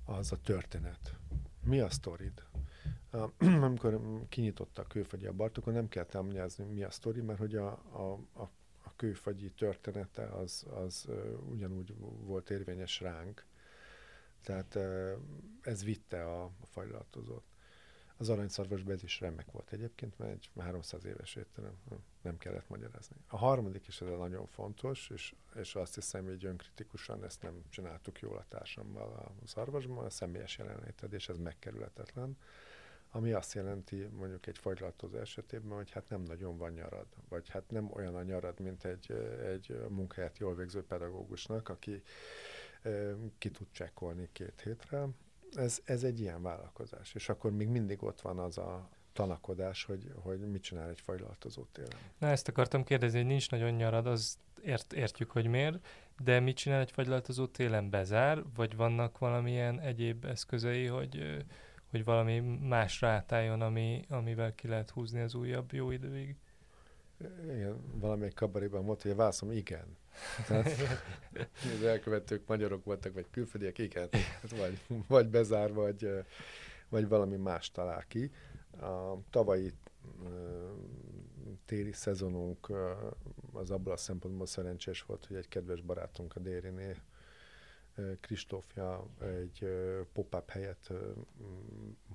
[0.05, 1.15] az a történet.
[1.63, 2.43] Mi a sztorid?
[3.67, 7.67] Amikor kinyitotta a kőfagyi a Bartókon, nem kell elmagyarázni, mi a sztori, mert hogy a,
[7.71, 8.19] a,
[8.83, 11.07] a kőfagyi története az, az
[11.49, 13.45] ugyanúgy volt érvényes ránk.
[14.41, 14.77] Tehát
[15.61, 17.43] ez vitte a, a fajlatozót.
[18.17, 21.73] Az aranyszarvasbed is remek volt egyébként, mert egy 300 éves étterem,
[22.21, 23.15] nem kellett magyarázni.
[23.27, 28.19] A harmadik is ez nagyon fontos, és, és azt hiszem, hogy önkritikusan ezt nem csináltuk
[28.19, 32.37] jól a társammal a szarvasban, a személyes jelenléted, és ez megkerülhetetlen
[33.15, 37.69] ami azt jelenti mondjuk egy fagylatozó esetében, hogy hát nem nagyon van nyarad, vagy hát
[37.69, 39.11] nem olyan a nyarad, mint egy,
[39.43, 42.03] egy munkáját jól végző pedagógusnak, aki
[43.37, 45.07] ki tud csekkolni két hétre.
[45.55, 50.11] Ez, ez egy ilyen vállalkozás, és akkor még mindig ott van az a tanakodás, hogy,
[50.15, 51.99] hogy mit csinál egy fajlaltozó télen.
[52.17, 55.87] Na ezt akartam kérdezni, hogy nincs nagyon nyarad, az ért, értjük, hogy miért,
[56.23, 57.89] de mit csinál egy fagylaltozó télen?
[57.89, 61.45] Bezár, vagy vannak valamilyen egyéb eszközei, hogy
[61.95, 66.35] hogy valami másra átálljon, ami, amivel ki lehet húzni az újabb jó időig.
[67.43, 69.97] Igen, valamelyik kabaréban volt, hogy a válaszom igen.
[70.47, 70.69] Tehát,
[71.75, 74.09] az elkövetők magyarok voltak, vagy külföldiek, igen.
[74.11, 76.09] Hát vagy, vagy bezár, vagy,
[76.89, 78.31] vagy valami más talál ki.
[78.81, 79.73] A tavalyi
[81.65, 82.71] téli szezonunk
[83.53, 86.95] az abból a szempontból szerencsés volt, hogy egy kedves barátunk a Dériné
[88.19, 89.67] Kristófja egy
[90.13, 90.91] pop-up helyet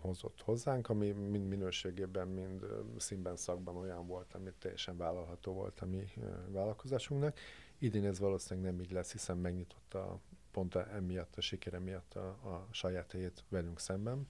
[0.01, 5.87] hozott hozzánk, ami mind minőségében, mind színben, szakban olyan volt, amit teljesen vállalható volt a
[5.87, 6.13] mi
[6.49, 7.39] vállalkozásunknak.
[7.83, 10.21] Idén ez valószínűleg nem így lesz, hiszen megnyitotta
[10.51, 14.29] pont emiatt, a sikere miatt a, a saját helyét velünk szemben.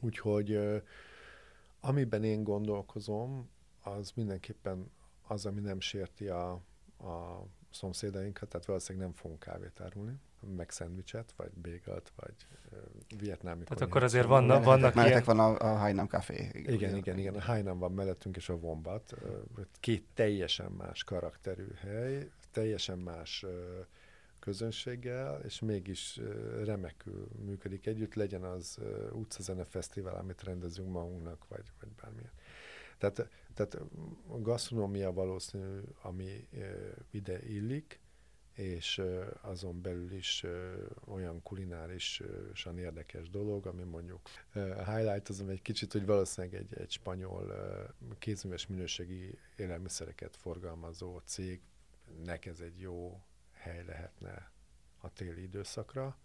[0.00, 0.58] Úgyhogy
[1.80, 3.50] amiben én gondolkozom,
[3.82, 4.90] az mindenképpen
[5.22, 6.50] az, ami nem sérti a,
[6.98, 10.20] a szomszédainkat, tehát valószínűleg nem fogunk kávét árulni
[10.56, 12.34] meg szendvicset, vagy bégalt, vagy
[12.72, 12.78] uh,
[13.18, 15.22] vietnámi Tehát akkor azért vannak, vannak ilyen...
[15.24, 16.50] van a, a Hainam Café.
[16.52, 17.34] Igen, igen, igen.
[17.34, 19.14] A Hainam van mellettünk, és a Wombat.
[19.80, 23.44] Két teljesen más karakterű hely, teljesen más
[24.38, 26.20] közönséggel, és mégis
[26.64, 28.78] remekül működik együtt, legyen az
[29.12, 32.32] utcazene fesztivál, amit rendezünk magunknak, vagy, vagy bármilyen.
[32.98, 33.74] Tehát, tehát
[34.28, 36.48] a gasztronómia valószínű, ami
[37.10, 38.00] ide illik,
[38.54, 39.02] és
[39.40, 40.44] azon belül is
[41.04, 44.20] olyan kulinárisan érdekes dolog, ami mondjuk
[44.86, 47.54] highlight azon egy kicsit, hogy valószínűleg egy, egy spanyol
[48.18, 51.20] kézműves minőségi élelmiszereket forgalmazó
[52.06, 53.20] cégnek ez egy jó
[53.52, 54.50] hely lehetne
[55.00, 56.16] a téli időszakra,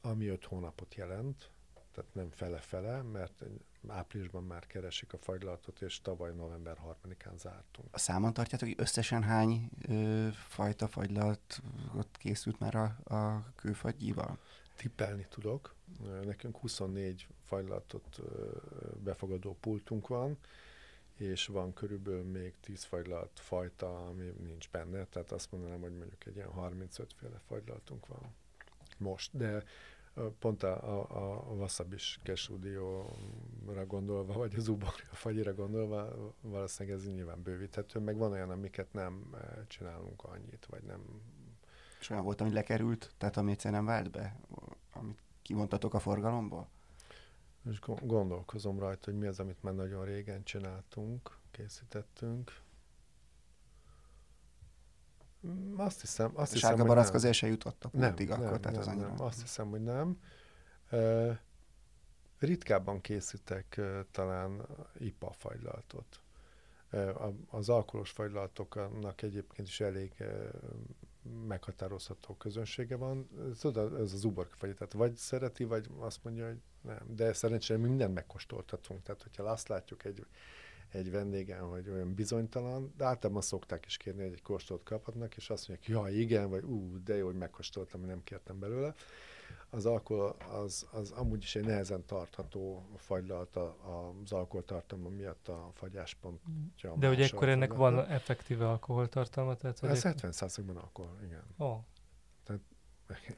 [0.00, 1.50] ami öt hónapot jelent,
[1.92, 3.44] tehát nem fele-fele, mert
[3.86, 7.88] áprilisban már keresik a fagylaltot, és tavaly november 3-án zártunk.
[7.90, 11.62] A számon tartjátok, hogy összesen hány ö, fajta fagylalt
[11.96, 14.38] ott készült már a, a kőfagyival?
[14.76, 15.74] Tippelni tudok.
[16.24, 18.20] Nekünk 24 fagylaltot
[19.02, 20.38] befogadó pultunk van,
[21.18, 26.26] és van körülbelül még 10 fagylalt fajta, ami nincs benne, tehát azt mondanám, hogy mondjuk
[26.26, 28.34] egy ilyen 35 féle fagylaltunk van
[28.98, 29.64] most, de
[30.38, 37.42] pont a, a, a Wasabi-s kesúdióra gondolva, vagy az uborja fagyira gondolva, valószínűleg ez nyilván
[37.42, 41.22] bővíthető, meg van olyan, amiket nem csinálunk annyit, vagy nem...
[42.00, 44.40] És olyan volt, ami lekerült, tehát ami egyszerűen nem vált be,
[44.92, 46.68] amit kimondtatok a forgalomból?
[47.70, 52.60] És gondolkozom rajta, hogy mi az, amit már nagyon régen csináltunk, készítettünk.
[55.46, 58.60] Mm, azt hiszem, azt a hiszem, sárga azért se jutott a nem, pultig nem, akkor,
[58.60, 59.08] tehát nem, az annyira...
[59.08, 60.20] Nem, azt hiszem, hogy nem.
[60.90, 61.36] Uh,
[62.38, 64.66] ritkábban készítek uh, talán
[64.98, 66.20] IPA fagylaltot.
[66.92, 70.24] Uh, az alkoholos fagylaltoknak egyébként is elég
[71.46, 73.28] meghatározható közönsége van.
[73.60, 77.14] Tudod, ez az uborka fagy, tehát vagy szereti, vagy azt mondja, hogy nem.
[77.16, 79.02] De szerencsére mi mindent megkóstoltatunk.
[79.02, 80.26] Tehát, hogyha azt látjuk egy
[80.92, 85.50] egy vendégen, hogy olyan bizonytalan, de általában szokták is kérni, hogy egy kóstolt kaphatnak, és
[85.50, 88.94] azt mondják, ja, igen, vagy ú, de jó, hogy megkóstoltam, nem kértem belőle.
[89.70, 96.94] Az alkohol az, az amúgy is egy nehezen tartható fagylalt az alkoholtartalma miatt a fagyáspontja.
[96.98, 99.54] De hogy ekkor ennek van effektíve alkoholtartalma?
[99.54, 100.32] Tehát, hogy Ez 70
[100.66, 101.42] ban alkohol, igen.
[101.56, 101.78] Oh.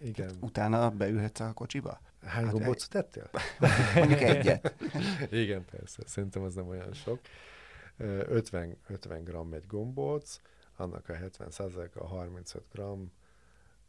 [0.00, 0.30] Igen.
[0.40, 2.00] Utána beülhetsz a kocsiba?
[2.22, 2.88] Hány hát gombóc egy...
[2.88, 3.30] tettél?
[3.94, 4.74] Mondjuk egyet.
[5.30, 6.02] Igen, persze.
[6.06, 7.20] Szerintem az nem olyan sok.
[7.96, 10.40] 50, 50 gram egy gombóc,
[10.76, 11.50] annak a 70
[11.94, 13.12] a 35 gram,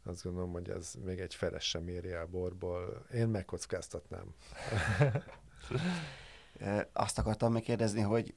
[0.04, 3.06] azt gondolom, hogy ez még egy feles sem éri el borból.
[3.14, 4.34] Én megkockáztatnám.
[6.92, 8.32] Azt akartam megkérdezni, hogy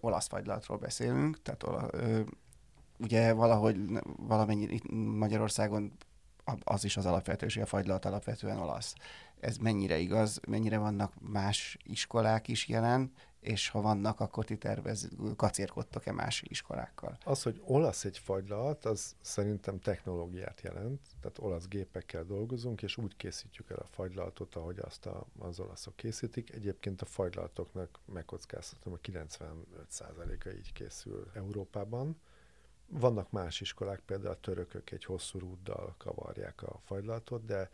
[0.00, 1.90] olasz fagylatról beszélünk, tehát ola,
[2.98, 3.76] ugye valahogy
[4.16, 5.92] valamennyi Magyarországon
[6.64, 8.94] az is az alapvető, hogy a fagylalt alapvetően olasz.
[9.40, 13.12] Ez mennyire igaz, mennyire vannak más iskolák is jelen,
[13.42, 17.18] és ha vannak, akkor ti tervez, kacérkodtok-e más iskolákkal?
[17.24, 23.16] Az, hogy olasz egy fagylalt, az szerintem technológiát jelent, tehát olasz gépekkel dolgozunk, és úgy
[23.16, 26.52] készítjük el a fagylaltot, ahogy azt a, az olaszok készítik.
[26.52, 32.16] Egyébként a fagylaltoknak megkockáztatom, a 95%-a így készül Európában.
[32.94, 37.70] Vannak más iskolák, például a törökök egy hosszú rúddal kavarják a fagylaltot, de,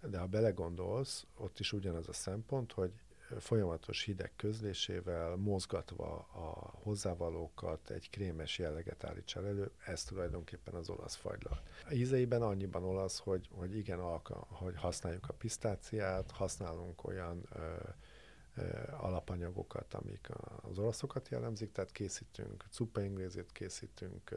[0.00, 2.92] de ha belegondolsz, ott is ugyanaz a szempont, hogy
[3.38, 11.14] folyamatos hideg közlésével, mozgatva a hozzávalókat, egy krémes jelleget állítsál elő, ez tulajdonképpen az olasz
[11.14, 11.60] fagylalt.
[11.88, 17.76] A ízeiben annyiban olasz, hogy, hogy igen, alka, hogy használjuk a pisztáciát, használunk olyan ö,
[18.90, 20.28] alapanyagokat, amik
[20.62, 24.34] az olaszokat jellemzik, tehát készítünk cupa inglézét, készítünk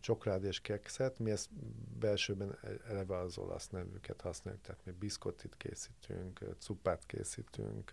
[0.00, 1.50] csokrád és kekszet, mi ezt
[1.98, 7.90] belsőben e, eleve az olasz nevüket használjuk, tehát mi biszkotit készítünk, cupát készítünk,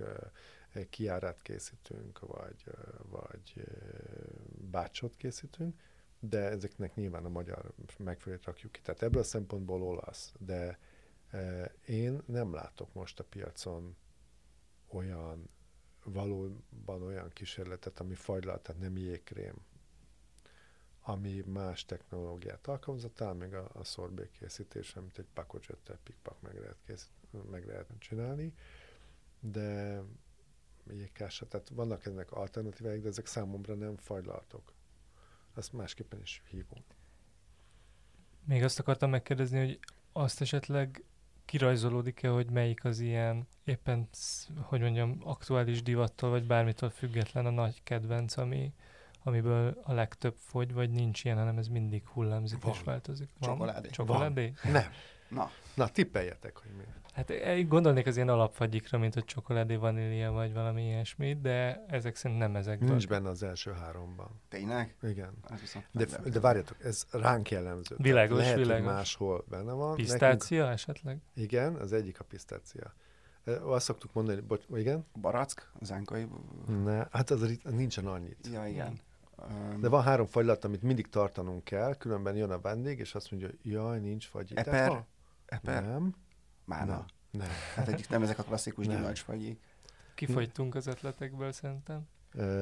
[0.89, 2.63] kiárát készítünk, vagy,
[3.09, 3.65] vagy
[4.71, 5.79] bácsot készítünk,
[6.19, 8.81] de ezeknek nyilván a magyar megfelelőt rakjuk ki.
[8.81, 10.79] Tehát ebből a szempontból olasz, de
[11.86, 13.95] én nem látok most a piacon
[14.93, 15.49] olyan,
[16.03, 19.55] valóban olyan kísérletet, ami fagylalt, tehát nem jégkrém,
[21.01, 26.59] ami más technológiát alkalmazott, talán még a, a szorbé készítés, amit egy pakocsöttel pikpak meg
[26.59, 27.11] lehet, készít,
[27.49, 28.53] meg lehet csinálni,
[29.39, 30.01] de
[30.91, 34.73] jégkása, tehát vannak ennek alternatívák, de ezek számomra nem fajlaltok.
[35.53, 36.83] Azt másképpen is hívom.
[38.45, 39.79] Még azt akartam megkérdezni, hogy
[40.11, 41.03] azt esetleg
[41.53, 44.09] kirajzolódik-e, hogy melyik az ilyen éppen,
[44.61, 48.73] hogy mondjam, aktuális divattól, vagy bármitől független a nagy kedvenc, ami,
[49.23, 52.73] amiből a legtöbb fogy, vagy nincs ilyen, hanem ez mindig hullámzik Van.
[52.73, 53.29] és változik.
[53.39, 53.49] Van?
[53.49, 53.89] Csokoládé.
[53.89, 54.53] Csokoládé?
[54.63, 54.71] Van.
[54.71, 54.91] Nem.
[55.27, 55.51] Na.
[55.73, 56.83] Na, tippeljetek, hogy mi.
[57.14, 62.16] Hát eh, gondolnék az ilyen alapfagyikra, mint hogy csokoládé, vanília, vagy valami ilyesmi, de ezek
[62.16, 62.80] szerint nem ezek.
[62.80, 64.41] Nincs benne az első háromban.
[64.49, 64.95] Tényleg?
[65.01, 65.34] Igen.
[65.91, 67.95] De, de várjatok, ez ránk jellemző.
[67.97, 68.86] Világos, lehet, világos.
[68.86, 69.95] Hogy máshol benne van.
[69.95, 70.80] Pisztácia Nekünk...
[70.80, 71.18] esetleg?
[71.34, 72.93] Igen, az egyik a pisztácia.
[73.61, 75.05] Azt szoktuk mondani, bocs, igen?
[75.22, 76.28] Barack, zánkai?
[76.84, 78.47] Ne, hát az nincsen annyit.
[78.51, 78.99] Ja, igen.
[79.80, 83.49] De van három fagylat, amit mindig tartanunk kell, különben jön a vendég, és azt mondja,
[83.61, 84.51] jaj, nincs fagy.
[84.55, 85.05] Eper?
[85.45, 85.84] Eper?
[85.84, 86.16] Nem.
[86.66, 87.05] Mána?
[87.32, 87.47] Nem.
[87.76, 89.59] Hát egyik nem ezek a klasszikus gyümölcsfagyik.
[90.16, 92.07] Kifogytunk az ötletekből szerintem.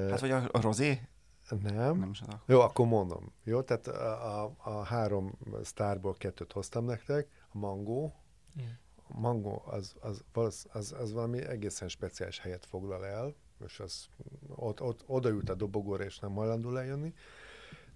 [0.10, 1.02] Hát vagy a, a rozé?
[1.50, 1.98] Nem.
[1.98, 2.12] nem
[2.46, 3.32] Jó, akkor mondom.
[3.44, 7.28] Jó, tehát a, a, a három sztárból kettőt hoztam nektek.
[7.54, 8.16] A mangó,
[8.62, 8.66] mm.
[9.08, 13.36] mangó az, az, az, az, az valami egészen speciális helyet foglal el,
[13.66, 14.08] és az
[14.48, 17.14] ott, ott, oda jut a dobogóra, és nem hajlandó lejönni,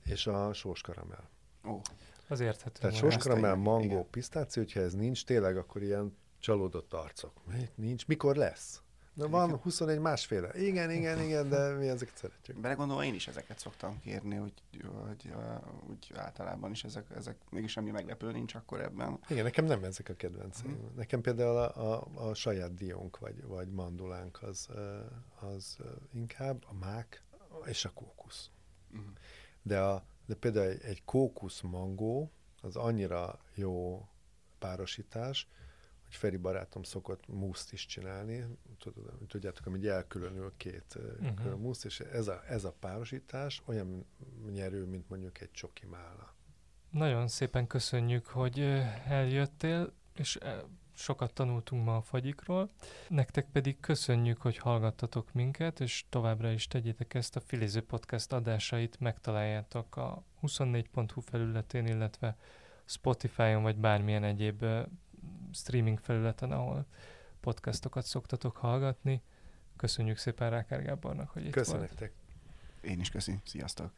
[0.03, 1.29] és a sós karamell.
[1.67, 1.79] Ó,
[2.27, 2.79] Az érthető.
[2.79, 3.13] Tehát volt.
[3.13, 4.09] sós karamell, igen, mangó, igen.
[4.09, 7.31] pisztáció, hogyha ez nincs, tényleg akkor ilyen csalódott arcok.
[7.51, 7.69] Mi?
[7.75, 8.07] Nincs?
[8.07, 8.81] Mikor lesz?
[9.15, 9.59] Na van Igen.
[9.59, 10.49] 21 másféle.
[10.53, 12.59] Igen, igen, igen, de mi ezeket szeretjük.
[12.59, 14.53] Belegondolva én is ezeket szoktam kérni, hogy,
[15.05, 15.33] hogy
[15.89, 19.19] úgy általában is ezek, ezek mégis semmi meglepő nincs akkor ebben.
[19.29, 20.71] Igen, nekem nem ezek a kedvenceim.
[20.71, 20.95] Mhm.
[20.95, 24.67] Nekem például a, a, a saját diónk, vagy, vagy mandulánk az,
[25.39, 25.77] az
[26.13, 27.23] inkább a mák
[27.65, 28.49] és a kókusz.
[28.89, 29.01] Mhm.
[29.61, 34.07] De, a, de például egy, egy kókusz mangó az annyira jó
[34.59, 35.47] párosítás,
[36.03, 38.45] hogy Feri barátom szokott muszt is csinálni,
[39.27, 41.57] tudjátok, ami elkülönül két uh-huh.
[41.59, 44.05] Muszt, és ez a, ez a párosítás olyan
[44.51, 46.33] nyerő, mint mondjuk egy csoki mála.
[46.89, 48.59] Nagyon szépen köszönjük, hogy
[49.05, 50.37] eljöttél, és
[50.97, 52.69] sokat tanultunk ma a fagyikról.
[53.07, 58.99] Nektek pedig köszönjük, hogy hallgattatok minket, és továbbra is tegyétek ezt a Filiző Podcast adásait,
[58.99, 62.37] megtaláljátok a 24.hu felületén, illetve
[62.85, 64.65] Spotify-on, vagy bármilyen egyéb
[65.53, 66.85] streaming felületen, ahol
[67.39, 69.21] podcastokat szoktatok hallgatni.
[69.75, 71.91] Köszönjük szépen Rákár Gábornak, hogy itt Köszönöm volt.
[71.91, 72.13] nektek!
[72.81, 73.39] Én is köszi.
[73.45, 73.91] Sziasztok!